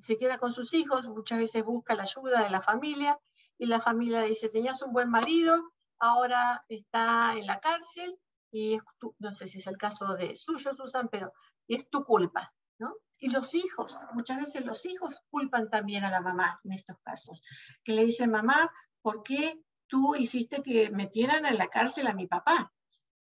[0.00, 3.18] se queda con sus hijos, muchas veces busca la ayuda de la familia
[3.58, 8.18] y la familia dice, tenías un buen marido, ahora está en la cárcel
[8.50, 8.78] y
[9.18, 11.32] no sé si es el caso de suyo, Susan, pero
[11.68, 12.94] es tu culpa, ¿no?
[13.18, 17.42] Y los hijos, muchas veces los hijos culpan también a la mamá en estos casos,
[17.82, 22.26] que le dicen, mamá, ¿por qué tú hiciste que metieran en la cárcel a mi
[22.26, 22.72] papá?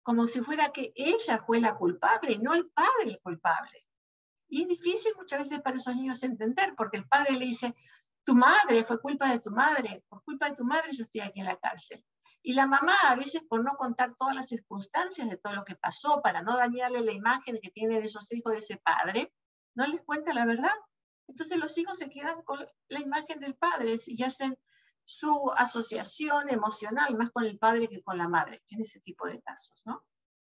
[0.03, 3.85] Como si fuera que ella fue la culpable no el padre el culpable.
[4.49, 7.75] Y es difícil muchas veces para esos niños entender, porque el padre le dice,
[8.23, 11.39] tu madre, fue culpa de tu madre, por culpa de tu madre yo estoy aquí
[11.39, 12.03] en la cárcel.
[12.41, 15.75] Y la mamá, a veces por no contar todas las circunstancias de todo lo que
[15.75, 19.33] pasó, para no dañarle la imagen que tienen esos hijos de ese padre,
[19.75, 20.75] no les cuenta la verdad.
[21.27, 24.57] Entonces los hijos se quedan con la imagen del padre y hacen
[25.03, 29.41] su asociación emocional más con el padre que con la madre en ese tipo de
[29.41, 30.05] casos, ¿no?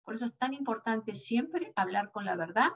[0.04, 2.70] Por eso es tan importante siempre hablar con la verdad,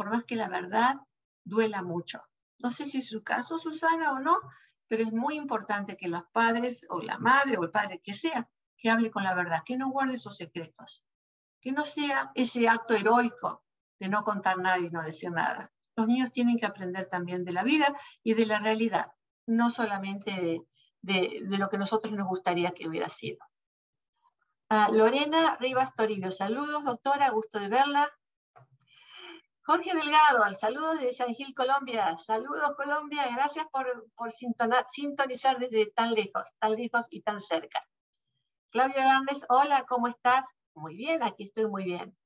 [0.00, 0.96] por más que la verdad
[1.44, 2.22] duela mucho.
[2.58, 4.40] No sé si es su caso, Susana, o no,
[4.88, 8.48] pero es muy importante que los padres o la madre o el padre que sea,
[8.78, 11.04] que hable con la verdad, que no guarde esos secretos,
[11.60, 13.62] que no sea ese acto heroico
[13.98, 15.70] de no contar nada y no decir nada.
[15.96, 19.12] Los niños tienen que aprender también de la vida y de la realidad,
[19.44, 20.62] no solamente
[21.02, 23.40] de, lo que nosotros nos gustaría que hubiera sido.
[24.92, 28.10] Lorena Rivas Toribio, saludos doctora, gusto de verla.
[29.70, 32.16] Jorge Delgado, saludos desde San Gil, Colombia.
[32.16, 37.80] Saludos Colombia, gracias por, por sintonizar desde tan lejos, tan lejos y tan cerca.
[38.70, 40.44] Claudia Hernández, hola, ¿cómo estás?
[40.74, 42.18] Muy bien, aquí estoy muy bien.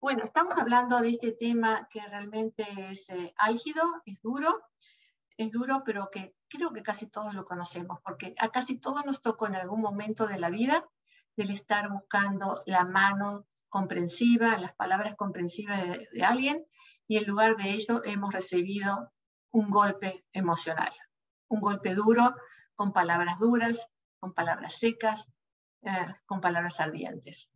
[0.00, 4.56] Bueno, estamos hablando de este tema que realmente es eh, álgido, es duro,
[5.36, 9.20] es duro, pero que creo que casi todos lo conocemos, porque a casi todos nos
[9.20, 10.88] tocó en algún momento de la vida
[11.34, 16.66] del estar buscando la mano comprensiva, las palabras comprensivas de, alguien,
[17.08, 19.12] y en lugar de ello hemos recibido
[19.52, 20.92] un golpe emocional,
[21.48, 22.34] un golpe duro,
[22.74, 25.30] con palabras duras, con palabras secas,
[25.82, 25.90] eh,
[26.26, 27.50] con palabras ardientes.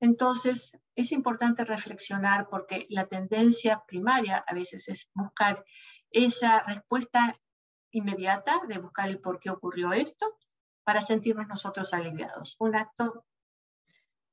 [0.00, 5.64] Entonces, es importante reflexionar porque la tendencia primaria a veces es buscar
[6.10, 7.34] esa respuesta
[7.90, 10.36] inmediata de buscar el por qué ocurrió esto
[10.84, 12.56] para sentirnos nosotros aliviados.
[12.58, 13.24] Un acto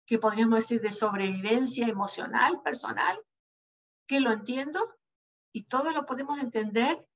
[0.05, 3.17] que podríamos decir de sobrevivencia emocional, personal,
[4.07, 4.97] que lo entiendo
[5.53, 7.07] y todo lo podemos entender,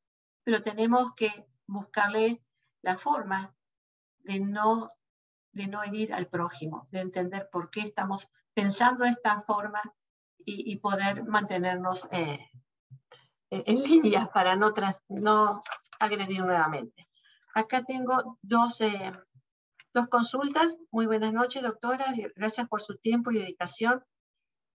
[0.43, 2.43] pero tenemos que buscarle
[2.81, 3.55] la forma
[4.19, 4.89] de no,
[5.51, 9.81] de no herir al prójimo, de entender por qué estamos pensando de esta forma
[10.47, 12.51] y, poder mantenernos eh,
[13.49, 14.73] en línea para no,
[15.09, 15.63] no
[15.99, 17.09] agredir nuevamente.
[17.55, 19.11] Acá tengo dos, eh,
[19.95, 20.77] dos consultas.
[20.91, 22.05] Muy buenas noches, doctora.
[22.35, 24.03] Gracias por su tiempo y dedicación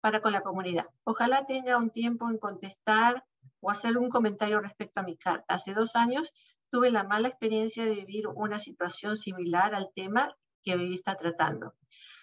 [0.02, 0.88] para con la comunidad.
[1.04, 3.24] Ojalá tenga un tiempo en contestar
[3.60, 5.54] o hacer un comentario respecto a mi carta.
[5.54, 6.34] Hace dos años
[6.70, 11.74] tuve la mala experiencia de vivir una situación similar al tema que hoy está tratando.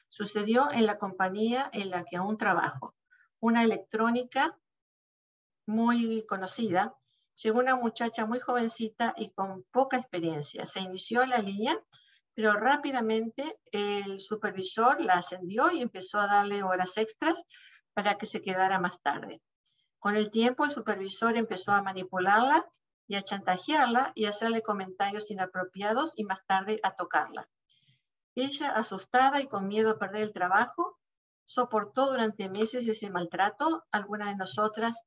[0.08, 2.94] Sucedió en la compañía en la que aún trabajo,
[3.40, 4.56] una electrónica
[5.66, 6.96] muy conocida.
[7.42, 10.68] Llegó una muchacha muy jovencita y con poca experiencia.
[10.68, 11.76] Se inició la línea,
[12.36, 17.44] pero rápidamente el supervisor la ascendió y empezó a darle horas extras
[17.94, 19.42] para que se quedara más tarde.
[20.00, 22.66] Con el tiempo, el supervisor empezó a manipularla
[23.08, 27.48] y a chantajearla y a hacerle comentarios inapropiados y más tarde a tocarla.
[28.36, 31.00] Ella, asustada y con miedo a perder el trabajo,
[31.46, 33.86] soportó durante meses ese maltrato.
[33.92, 35.04] Algunas de nosotras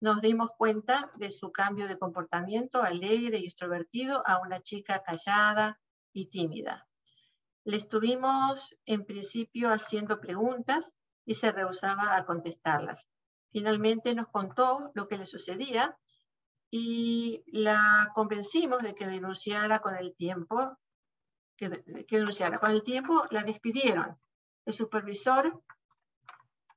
[0.00, 5.78] nos dimos cuenta de su cambio de comportamiento alegre y extrovertido a una chica callada
[6.14, 6.88] y tímida.
[7.64, 10.94] Le estuvimos en principio haciendo preguntas
[11.26, 13.08] y se rehusaba a contestarlas.
[13.52, 15.98] Finalmente nos contó lo que le sucedía
[16.70, 20.78] y la convencimos de que denunciara con el tiempo
[21.56, 21.68] que,
[22.08, 22.58] denunciara.
[22.58, 24.18] Con el tiempo la despidieron.
[24.64, 25.62] El supervisor,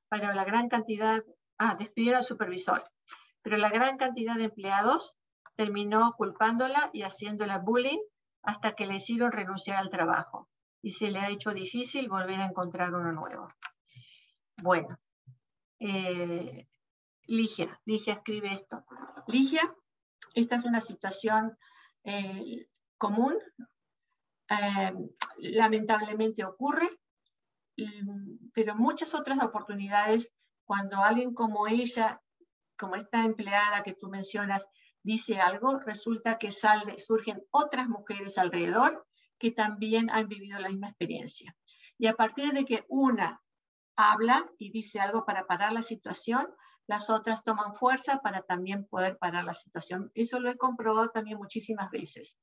[0.08, 1.24] para la gran cantidad,
[1.58, 2.82] ah, despidieron al supervisor,
[3.42, 5.16] pero la gran cantidad de empleados
[5.56, 7.98] terminó culpándola y haciéndola bullying
[8.48, 10.48] hasta que le hicieron renunciar al trabajo
[10.80, 13.52] y se le ha hecho difícil volver a encontrar uno nuevo.
[14.62, 14.98] Bueno,
[15.78, 16.66] eh,
[17.24, 18.86] Ligia, Ligia escribe esto.
[19.26, 19.60] Ligia,
[20.34, 21.58] esta es una situación
[22.04, 23.36] eh, común
[24.48, 24.94] eh,
[25.36, 26.88] lamentablemente ocurre,
[28.54, 30.32] pero muchas otras oportunidades,
[30.64, 32.22] cuando alguien como ella,
[32.78, 34.66] como esta empleada que tú mencionas,
[35.02, 39.06] dice algo, resulta que surgen otras mujeres alrededor
[39.38, 41.56] que también han vivido la misma experiencia.
[41.98, 43.42] Y a partir de que una
[43.96, 46.48] habla y dice algo para parar la situación,
[46.86, 50.10] las otras toman fuerza para también poder parar la situación.
[50.14, 52.36] Eso lo he comprobado también muchísimas veces.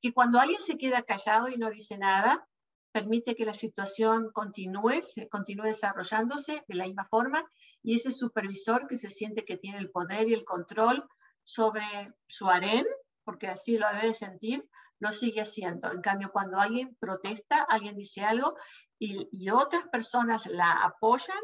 [0.00, 2.46] Que cuando alguien se queda callado y no dice nada,
[2.92, 7.44] permite que la situación continúe, continúe desarrollándose de la misma forma
[7.82, 11.08] y ese supervisor que se siente que tiene el poder y el control
[11.48, 12.84] sobre su harén,
[13.24, 14.68] porque así lo debe sentir,
[14.98, 15.90] lo sigue haciendo.
[15.90, 18.54] En cambio, cuando alguien protesta, alguien dice algo
[18.98, 21.40] y, y otras personas la apoyan,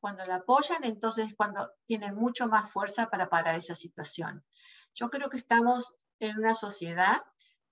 [0.00, 4.42] cuando la apoyan, entonces es cuando tienen mucho más fuerza para parar esa situación.
[4.94, 7.22] Yo creo que estamos en una sociedad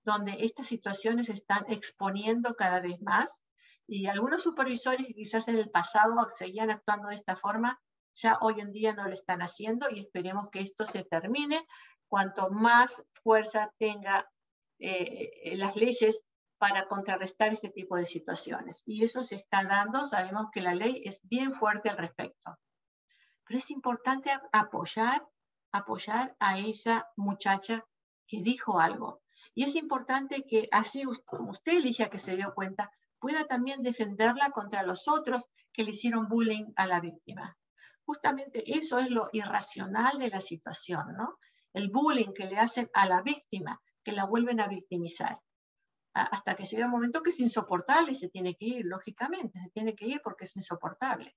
[0.03, 3.43] donde estas situaciones se están exponiendo cada vez más
[3.87, 7.81] y algunos supervisores quizás en el pasado seguían actuando de esta forma,
[8.13, 11.65] ya hoy en día no lo están haciendo y esperemos que esto se termine
[12.07, 14.29] cuanto más fuerza tenga
[14.79, 16.21] eh, las leyes
[16.57, 18.83] para contrarrestar este tipo de situaciones.
[18.85, 22.57] Y eso se está dando, sabemos que la ley es bien fuerte al respecto.
[23.45, 25.27] Pero es importante apoyar,
[25.71, 27.83] apoyar a esa muchacha
[28.27, 29.21] que dijo algo.
[29.55, 34.51] Y es importante que así como usted elige que se dio cuenta, pueda también defenderla
[34.51, 37.57] contra los otros que le hicieron bullying a la víctima.
[38.05, 41.37] Justamente eso es lo irracional de la situación, ¿no?
[41.73, 45.39] El bullying que le hacen a la víctima, que la vuelven a victimizar.
[46.13, 49.71] Hasta que llega un momento que es insoportable y se tiene que ir, lógicamente, se
[49.71, 51.35] tiene que ir porque es insoportable.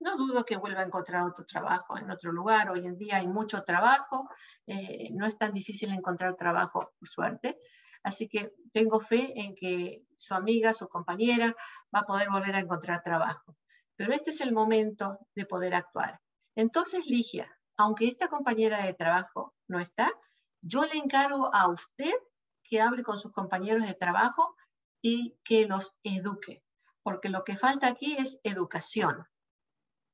[0.00, 2.70] No dudo que vuelva a encontrar otro trabajo en otro lugar.
[2.70, 4.28] Hoy en día hay mucho trabajo,
[4.66, 7.58] eh, no es tan difícil encontrar trabajo, por suerte.
[8.02, 11.54] Así que tengo fe en que su amiga, su compañera,
[11.94, 13.56] va a poder volver a encontrar trabajo.
[13.96, 16.20] Pero este es el momento de poder actuar.
[16.56, 20.12] Entonces, Ligia, aunque esta compañera de trabajo no está,
[20.60, 22.14] yo le encargo a usted
[22.62, 24.56] que hable con sus compañeros de trabajo
[25.02, 26.62] y que los eduque,
[27.02, 29.26] porque lo que falta aquí es educación.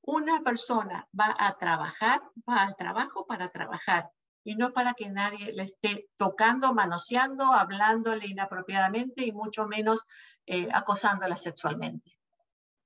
[0.03, 4.11] Una persona va a trabajar, va al trabajo para trabajar
[4.43, 10.05] y no para que nadie le esté tocando, manoseando, hablándole inapropiadamente y mucho menos
[10.47, 12.20] eh, acosándola sexualmente.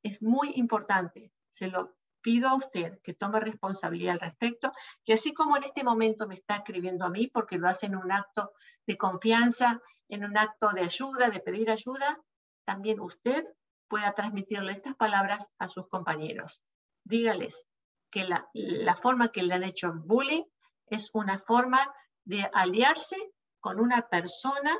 [0.04, 4.70] Es muy importante, se lo pido a usted que tome responsabilidad al respecto,
[5.04, 7.96] que así como en este momento me está escribiendo a mí, porque lo hace en
[7.96, 8.52] un acto
[8.86, 12.20] de confianza, en un acto de ayuda, de pedir ayuda,
[12.64, 13.44] también usted
[13.88, 16.62] pueda transmitirle estas palabras a sus compañeros
[17.04, 17.66] dígales
[18.10, 20.44] que la, forma que le han hecho bullying
[20.86, 21.92] es una forma
[22.24, 23.16] de aliarse
[23.60, 24.78] con una persona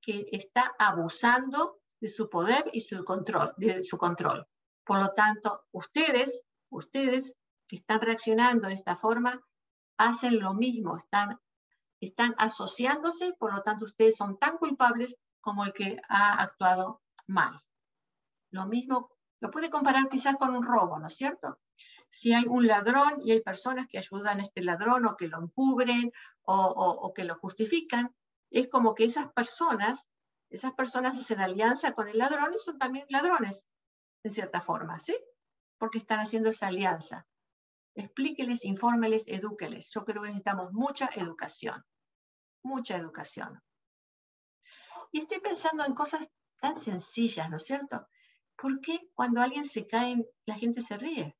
[0.00, 4.46] que está abusando de su poder y su control, de su control.
[4.86, 7.34] Por lo tanto, ustedes, ustedes
[7.68, 9.38] que están reaccionando de esta forma,
[9.98, 11.38] hacen lo mismo, están,
[12.00, 17.60] están asociándose, por lo tanto, ustedes son tan culpables como el que ha actuado mal.
[18.50, 19.10] Lo mismo,
[19.40, 21.58] lo puede comparar quizás con un robo, ¿no es cierto?
[22.08, 25.42] si hay un ladrón y hay personas que ayudan a este ladrón o que lo
[25.42, 26.12] encubren
[26.42, 28.14] o, que lo justifican,
[28.50, 30.08] es como que esas personas,
[30.50, 33.68] esas personas hacen alianza con el ladrón y son también ladrones,
[34.26, 35.16] en cierta forma, ¿sí?
[35.78, 37.26] Porque están haciendo esa alianza.
[37.94, 39.90] Explíqueles, infórmeles, edúqueles.
[39.92, 41.84] Yo creo que necesitamos mucha educación,
[42.62, 43.62] mucha educación.
[45.12, 46.28] Y estoy pensando en cosas
[46.60, 48.06] tan sencillas, ¿no es cierto?
[48.56, 51.36] ¿Por qué cuando alguien se cae la gente se ríe?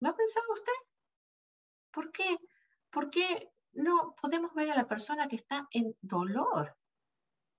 [0.00, 0.72] ¿Lo ha pensado usted?
[1.92, 2.36] ¿Por qué?
[2.90, 6.76] ¿Por qué no podemos ver a la persona que está en dolor?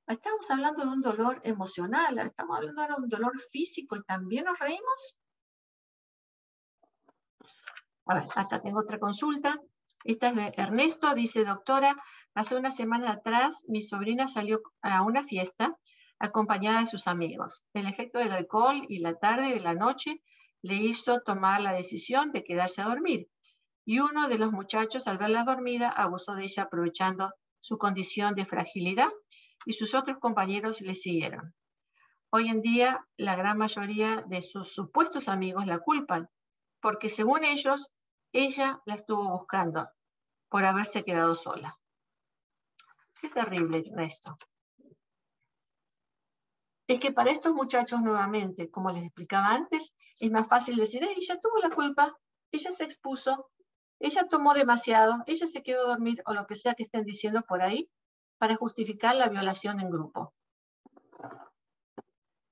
[0.07, 4.59] Estamos hablando de un dolor emocional, estamos hablando de un dolor físico y también nos
[4.59, 5.17] reímos.
[8.05, 9.57] A ver, acá tengo otra consulta.
[10.03, 11.95] Esta es de Ernesto, dice doctora,
[12.33, 15.77] hace una semana atrás mi sobrina salió a una fiesta
[16.19, 17.63] acompañada de sus amigos.
[17.73, 20.21] El efecto del alcohol y la tarde de la noche
[20.61, 23.29] le hizo tomar la decisión de quedarse a dormir.
[23.85, 28.45] Y uno de los muchachos, al verla dormida, abusó de ella aprovechando su condición de
[28.45, 29.09] fragilidad
[29.65, 31.53] y sus otros compañeros le siguieron.
[32.29, 36.29] Hoy en día, la gran mayoría de sus supuestos amigos la culpan,
[36.81, 37.89] porque según ellos,
[38.31, 39.89] ella la estuvo buscando
[40.49, 41.77] por haberse quedado sola.
[43.21, 44.35] Qué terrible esto
[46.87, 51.39] es que para estos muchachos nuevamente, como les explicaba antes, es más fácil decir, ella
[51.39, 52.17] tuvo la culpa,
[52.51, 53.49] ella se expuso,
[53.99, 57.41] ella tomó demasiado, ella se quedó a dormir o lo que sea que estén diciendo
[57.47, 57.89] por ahí
[58.43, 60.33] para justificar la violación en grupo.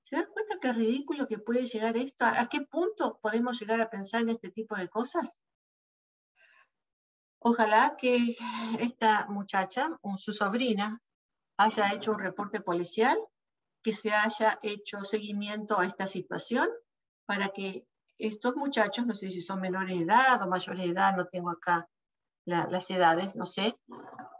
[0.00, 2.24] ¿Se dan cuenta qué ridículo que puede llegar esto?
[2.24, 5.38] ¿A qué punto podemos llegar a pensar en este tipo de cosas?
[7.40, 8.38] Ojalá que
[8.78, 10.98] esta muchacha, su sobrina,
[11.58, 13.18] haya hecho un reporte policial
[13.82, 16.70] que se haya hecho seguimiento a esta situación
[17.26, 17.86] para que
[18.16, 21.50] estos muchachos, no sé si son menores de edad o mayores de edad, no tengo
[21.50, 21.86] acá
[22.46, 23.78] las edades, no sé,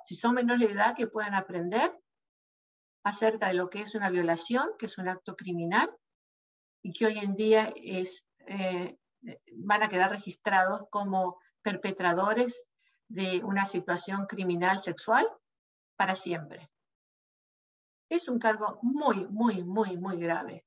[0.05, 1.93] si son menores de edad que puedan aprender
[3.05, 5.91] acerca de lo que es una violación, que es un acto criminal,
[6.83, 8.99] y que hoy en día es, eh,
[9.53, 12.67] van a quedar registrados como perpetradores
[13.09, 15.27] de una situación criminal sexual
[15.97, 16.71] para siempre.
[18.09, 20.65] Es un cargo muy, muy, muy, muy grave.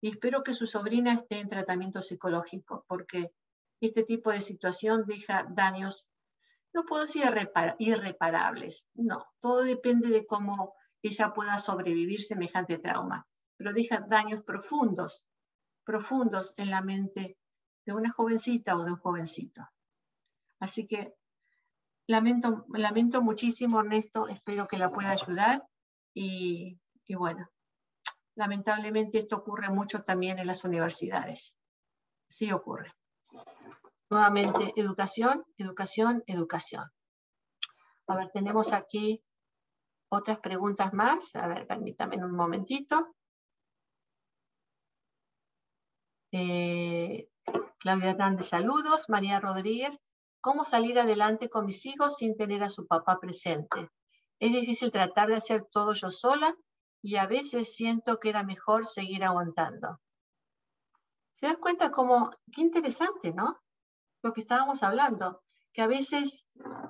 [0.00, 3.32] Y espero que su sobrina esté en tratamiento psicológico, porque
[3.80, 6.08] este tipo de situación deja daños,
[6.74, 7.22] no puedo decir
[7.78, 15.24] irreparables, no, todo depende de cómo ella pueda sobrevivir semejante trauma, pero deja daños profundos,
[15.84, 17.38] profundos en la mente
[17.86, 19.62] de una jovencita o de un jovencito.
[20.60, 21.14] Así que
[22.06, 25.66] lamento, lamento muchísimo, Ernesto, espero que la pueda ayudar
[26.12, 27.48] y, y bueno,
[28.34, 31.54] lamentablemente esto ocurre mucho también en las universidades.
[32.28, 32.92] Sí ocurre.
[34.10, 36.90] Nuevamente, educación, educación, educación.
[38.06, 39.22] A ver, tenemos aquí
[40.10, 41.34] otras preguntas más.
[41.34, 43.14] A ver, permítame un momentito.
[46.32, 47.28] Eh,
[47.78, 49.08] Claudia Hernández, saludos.
[49.08, 49.98] María Rodríguez,
[50.40, 53.90] ¿cómo salir adelante con mis hijos sin tener a su papá presente?
[54.40, 56.54] Es difícil tratar de hacer todo yo sola
[57.02, 60.00] y a veces siento que era mejor seguir aguantando.
[61.34, 63.60] ¿Se dan cuenta cómo, qué interesante, ¿no?
[64.22, 65.42] Lo que estábamos hablando,
[65.72, 66.44] que a veces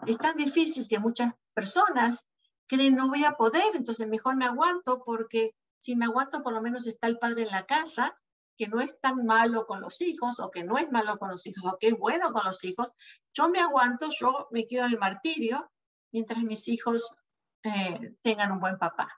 [0.07, 2.27] es tan difícil que muchas personas
[2.67, 6.61] creen no voy a poder, entonces mejor me aguanto porque si me aguanto por lo
[6.61, 8.17] menos está el padre en la casa,
[8.57, 11.47] que no es tan malo con los hijos o que no es malo con los
[11.47, 12.93] hijos o que es bueno con los hijos,
[13.33, 15.71] yo me aguanto, yo me quedo en el martirio
[16.13, 17.15] mientras mis hijos
[17.63, 19.09] eh, tengan un buen papá.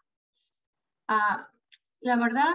[1.09, 1.49] Ah,
[2.01, 2.55] la verdad,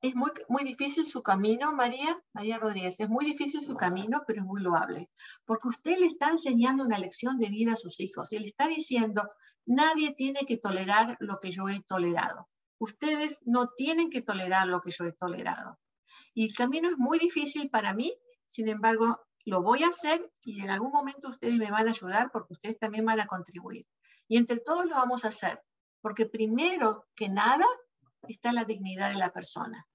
[0.00, 4.40] es muy, muy difícil su camino, María, María Rodríguez, es muy difícil su camino, pero
[4.40, 5.10] es muy loable,
[5.44, 8.66] porque usted le está enseñando una lección de vida a sus hijos y le está
[8.66, 9.30] diciendo,
[9.66, 12.48] Nadie tiene que tolerar lo que yo he tolerado.
[12.78, 15.78] Ustedes no tienen que tolerar lo que yo he tolerado.
[16.34, 18.12] Y el camino es muy difícil para mí,
[18.46, 22.30] sin embargo, lo voy a hacer y en algún momento ustedes me van a ayudar
[22.32, 23.86] porque ustedes también van a contribuir.
[24.26, 25.62] Y entre todos lo vamos a hacer,
[26.00, 27.66] porque primero que nada
[28.28, 29.86] está la dignidad de la persona.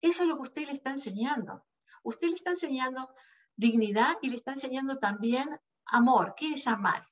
[0.00, 1.64] Eso es lo que usted le está enseñando.
[2.02, 3.10] Usted le está enseñando
[3.56, 5.48] dignidad y le está enseñando también
[5.86, 6.34] amor.
[6.36, 7.08] ¿Qué es amar?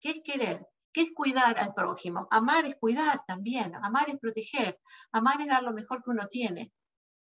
[0.00, 0.66] ¿Qué es querer?
[0.92, 2.28] ¿Qué es cuidar al prójimo?
[2.30, 4.80] Amar es cuidar también, amar es proteger,
[5.10, 6.72] amar es dar lo mejor que uno tiene.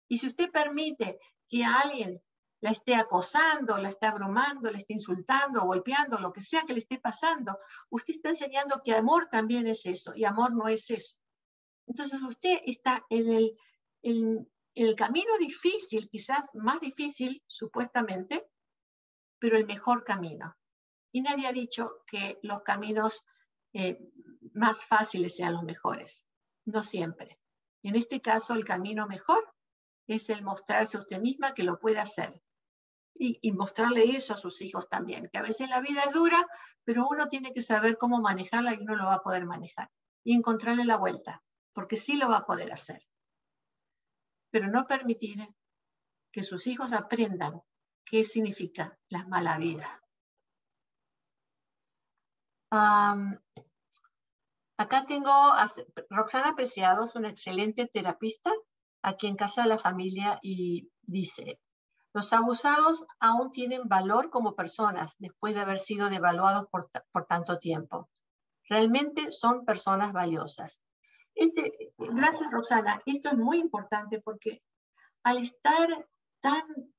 [0.08, 2.22] Y si usted permite que alguien
[2.60, 6.78] la esté acosando, la esté abrumando, la esté insultando, golpeando, lo que sea que le
[6.78, 7.58] esté pasando,
[7.90, 11.17] usted está enseñando que amor también es eso y amor no es eso.
[11.88, 13.56] Entonces usted está en
[14.02, 18.46] el, camino difícil, quizás más difícil supuestamente,
[19.38, 20.54] pero el mejor camino.
[21.10, 23.24] Y nadie ha dicho que los caminos
[23.72, 23.98] eh,
[24.52, 26.26] más fáciles sean los mejores.
[26.66, 27.40] No siempre.
[27.82, 29.42] En este caso, el camino mejor
[30.06, 32.42] es el mostrarse a usted misma que lo puede hacer.
[33.14, 36.46] Y, y, mostrarle eso a sus hijos también, que a veces la vida es dura,
[36.84, 39.90] pero uno tiene que saber cómo manejarla y uno lo va a poder manejar.
[40.22, 41.42] Y encontrarle la vuelta,
[41.78, 43.06] porque sí lo va a poder hacer.
[44.50, 45.46] Pero no permitir
[46.32, 47.62] que sus hijos aprendan
[48.04, 50.02] qué significa la mala vida
[54.76, 55.70] acá tengo a
[56.10, 58.52] Roxana Preciados, una excelente terapista
[59.00, 61.60] aquí en Casa de la Familia y dice,
[62.12, 66.90] los abusados aún tienen valor como personas después de haber sido devaluados por,
[67.26, 68.08] tanto tiempo.
[68.68, 70.82] Realmente son personas valiosas.
[71.38, 73.00] Este, gracias, Roxana.
[73.06, 74.60] Esto es muy importante porque
[75.22, 75.88] al estar
[76.40, 76.92] tan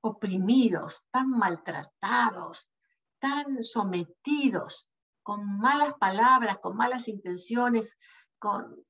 [0.00, 2.70] oprimidos, tan maltratados,
[3.18, 4.88] tan sometidos
[5.22, 7.98] con malas palabras, con malas intenciones,
[8.38, 8.82] con,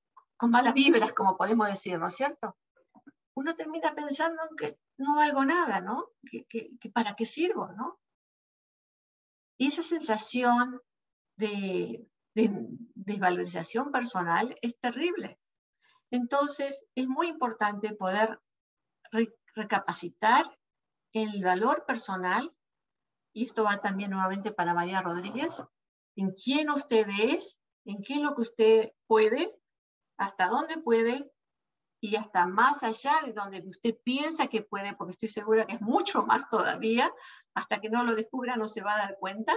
[0.43, 2.57] malas vibras, como podemos decir, ¿no es cierto?
[3.35, 6.11] Uno termina pensando que no valgo nada, ¿no?
[6.31, 7.99] Que, para qué sirvo, ¿no?
[9.57, 10.81] Y esa sensación
[11.37, 12.09] de,
[12.95, 15.39] desvalorización personal es terrible.
[16.11, 18.41] Entonces, es muy importante poder
[19.55, 20.45] recapacitar
[21.13, 22.55] el valor personal
[23.33, 25.63] y esto va también nuevamente para María Rodríguez,
[26.17, 29.55] en quién usted es, en qué es lo que usted puede,
[30.17, 31.31] hasta dónde puede
[32.01, 35.81] y hasta más allá de donde usted piensa que puede, porque estoy segura que es
[35.81, 37.13] mucho más todavía,
[37.55, 39.55] hasta que no lo descubra no se va a dar cuenta,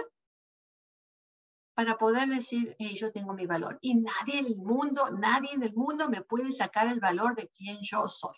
[1.74, 3.78] para poder decir, yo tengo mi valor.
[3.80, 7.48] Y nadie en el mundo, nadie en el mundo me puede sacar el valor de
[7.48, 8.36] quién yo soy.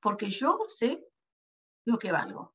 [0.00, 1.04] porque yo sé
[1.84, 2.54] lo que valgo.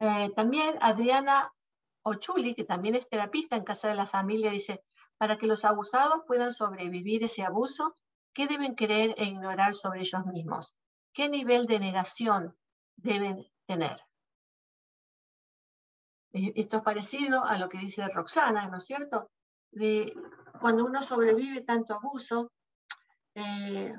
[0.00, 1.52] Eh, también Adriana
[2.02, 4.84] Ochuli, que también es terapista en Casa de la Familia, dice,
[5.18, 7.96] para que los abusados puedan sobrevivir ese abuso,
[8.32, 10.76] ¿qué deben creer e ignorar sobre ellos mismos?
[11.12, 12.56] ¿Qué nivel de negación
[12.96, 14.07] deben tener?
[16.32, 19.30] Esto es parecido a lo que dice Roxana, ¿no es cierto?
[19.70, 20.14] De
[20.60, 22.52] cuando uno sobrevive tanto abuso,
[23.34, 23.94] eh,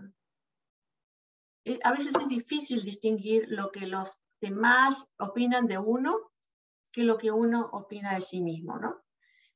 [1.66, 6.32] eh, a veces es difícil distinguir lo que los demás opinan de uno
[6.92, 9.04] que lo que uno opina de sí mismo, ¿no?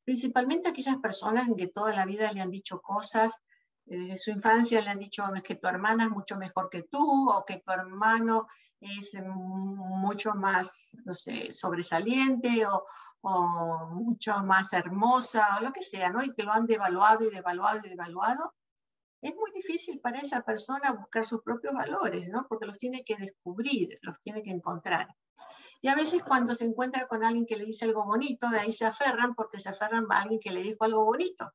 [0.04, 3.40] Principalmente aquellas personas en que toda la vida le han dicho cosas,
[3.86, 7.44] desde su infancia le han dicho que tu hermana es mucho mejor que tú o
[7.46, 8.48] que tu hermano
[8.80, 12.86] es mucho más, no sé, sobresaliente o,
[13.22, 16.24] o mucho más hermosa o lo que sea, ¿no?
[16.24, 18.54] Y que lo han devaluado y devaluado y devaluado
[19.24, 22.46] es muy difícil para esa persona buscar sus propios valores, ¿no?
[22.48, 25.08] Porque los tiene que descubrir, los tiene que encontrar.
[25.82, 28.74] Y a veces cuando se encuentra con alguien que le dice algo bonito, de ahí
[28.74, 31.54] se aferran porque se aferran a alguien que le dijo algo bonito.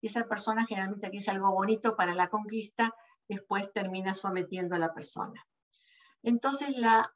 [0.00, 2.94] Y esa persona generalmente que dice algo bonito para la conquista,
[3.28, 5.46] después termina sometiendo a la persona.
[6.22, 7.14] Entonces la,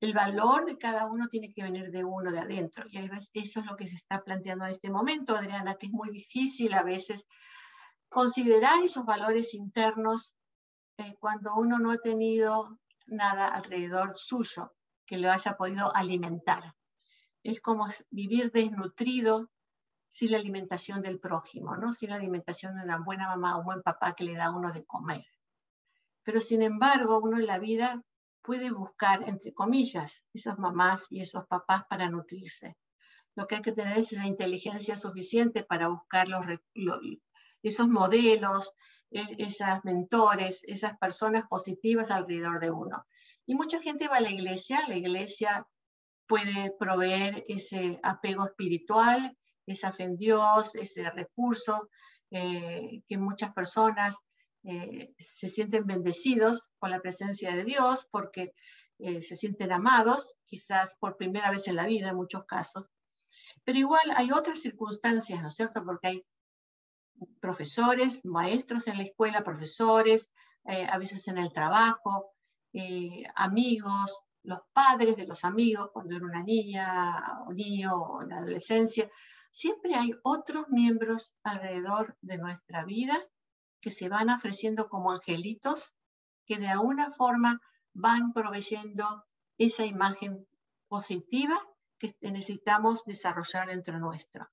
[0.00, 2.84] el valor de cada uno tiene que venir de uno de adentro.
[2.88, 6.10] Y eso es lo que se está planteando en este momento, Adriana, que es muy
[6.10, 7.26] difícil a veces
[8.08, 10.34] considerar esos valores internos
[10.98, 14.74] eh, cuando uno no ha tenido nada alrededor suyo
[15.06, 16.74] que lo haya podido alimentar.
[17.42, 19.50] Es como vivir desnutrido
[20.10, 21.92] sin la alimentación del prójimo, ¿no?
[21.92, 24.72] sin la alimentación de una buena mamá o buen papá que le da a uno
[24.72, 25.24] de comer.
[26.22, 28.02] Pero sin embargo, uno en la vida
[28.42, 32.76] puede buscar, entre comillas, esas mamás y esos papás para nutrirse.
[33.34, 36.40] Lo que hay que tener es esa inteligencia suficiente para buscar los,
[37.62, 38.72] esos modelos,
[39.10, 43.06] e-, esas mentores, esas personas positivas alrededor de uno.
[43.46, 45.66] Y mucha gente va a la iglesia, la iglesia
[46.26, 49.36] puede proveer ese apego espiritual,
[49.72, 51.88] esa fe en Dios, ese recurso
[52.30, 54.18] eh, que muchas personas
[54.64, 58.52] eh, se sienten bendecidos por la presencia de Dios, porque
[58.98, 62.90] eh, se sienten amados, quizás por primera vez en la vida en muchos casos.
[63.64, 65.82] Pero igual hay otras circunstancias, ¿no es cierto?
[65.84, 66.26] Porque hay
[67.40, 70.30] profesores, maestros en la escuela, profesores,
[70.64, 72.34] a veces en el trabajo,
[73.34, 78.38] amigos, los padres de los amigos, cuando era una niña o niño o en la
[78.38, 79.10] adolescencia.
[79.58, 83.18] Siempre hay otros miembros alrededor de nuestra vida
[83.80, 85.96] que se van ofreciendo como angelitos,
[86.46, 87.60] que de alguna forma
[87.92, 89.24] van proveyendo
[89.58, 90.46] esa imagen
[90.86, 91.60] positiva
[91.98, 94.48] que necesitamos desarrollar dentro nuestro.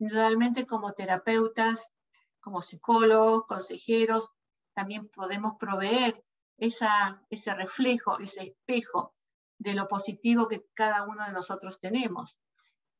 [0.00, 1.94] Indudablemente como terapeutas
[2.40, 4.30] como psicólogos, consejeros,
[4.74, 6.24] también podemos proveer
[6.58, 9.14] esa, ese reflejo, ese espejo
[9.58, 12.40] de lo positivo que cada uno de nosotros tenemos.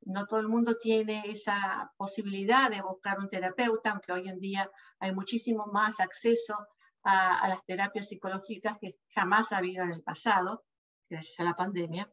[0.03, 4.71] No todo el mundo tiene esa posibilidad de buscar un terapeuta, aunque hoy en día
[4.99, 6.57] hay muchísimo más acceso
[7.03, 10.65] a, las terapias psicológicas que jamás ha habido en el pasado,
[11.09, 12.11] gracias a la pandemia.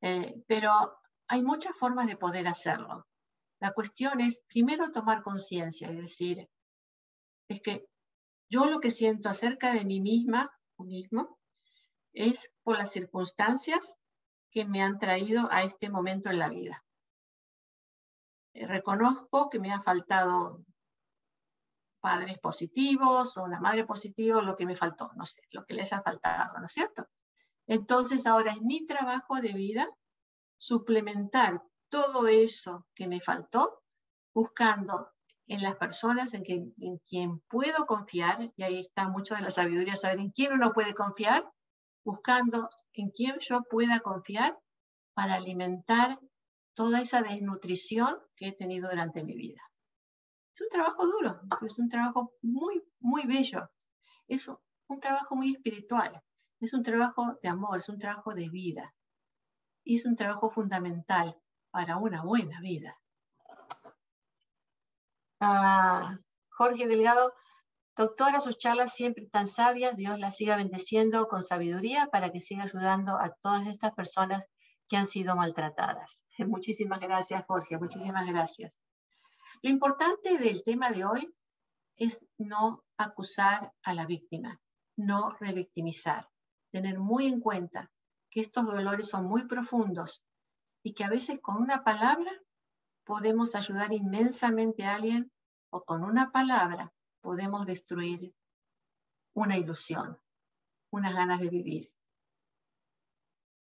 [0.00, 0.70] Eh, pero
[1.28, 3.06] hay muchas formas de poder hacerlo.
[3.60, 6.48] La cuestión es primero tomar conciencia y decir,
[7.48, 7.86] es que
[8.50, 11.38] yo lo que siento acerca de mí misma o mismo
[12.12, 13.96] es por las circunstancias
[14.50, 16.84] que me han traído a este momento en la vida.
[18.54, 20.64] Eh, reconozco que me ha faltado
[22.00, 25.92] padres positivos o una madre positiva, lo que me faltó, no sé, lo que les
[25.92, 27.06] ha faltado, ¿no es cierto?
[27.66, 29.88] Entonces ahora es mi trabajo de vida
[30.58, 33.82] suplementar todo eso que me faltó,
[34.34, 35.12] buscando
[35.46, 36.42] en las personas en,
[37.06, 40.94] quien puedo confiar, y ahí está mucho de la sabiduría, saber en quién uno puede
[40.94, 41.48] confiar,
[42.04, 44.58] buscando en quién yo pueda confiar
[45.14, 46.18] para alimentar
[46.74, 49.60] toda esa desnutrición que he tenido durante mi vida.
[50.54, 53.70] Es un trabajo duro, es un trabajo muy, muy bello,
[54.28, 56.22] es un trabajo muy espiritual,
[56.60, 58.94] es un trabajo de amor, es un trabajo de vida,
[59.84, 61.36] y es un trabajo fundamental
[61.70, 62.98] para una buena vida.
[65.40, 66.18] Ah,
[66.50, 67.34] Jorge Delgado,
[67.96, 72.64] doctora, sus charlas siempre tan sabias, Dios las siga bendeciendo con sabiduría para que siga
[72.64, 74.46] ayudando a todas estas personas
[74.88, 76.21] que han sido maltratadas.
[76.46, 78.80] Muchísimas gracias, Jorge, muchísimas gracias.
[79.62, 81.34] Lo importante del tema de hoy
[81.96, 84.60] es no acusar a la víctima,
[84.96, 86.28] no revictimizar,
[86.70, 87.90] tener muy en cuenta
[88.30, 90.22] que estos dolores son muy profundos
[90.82, 92.32] y que a veces con una palabra
[93.04, 95.30] podemos ayudar inmensamente a alguien
[95.70, 98.34] o con una palabra podemos destruir
[99.34, 100.18] una ilusión,
[100.90, 101.92] unas ganas de vivir.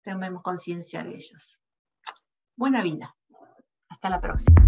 [0.03, 1.59] Tomemos conciencia de ellos.
[2.59, 3.15] Buena vida.
[3.87, 4.61] Hasta la próxima.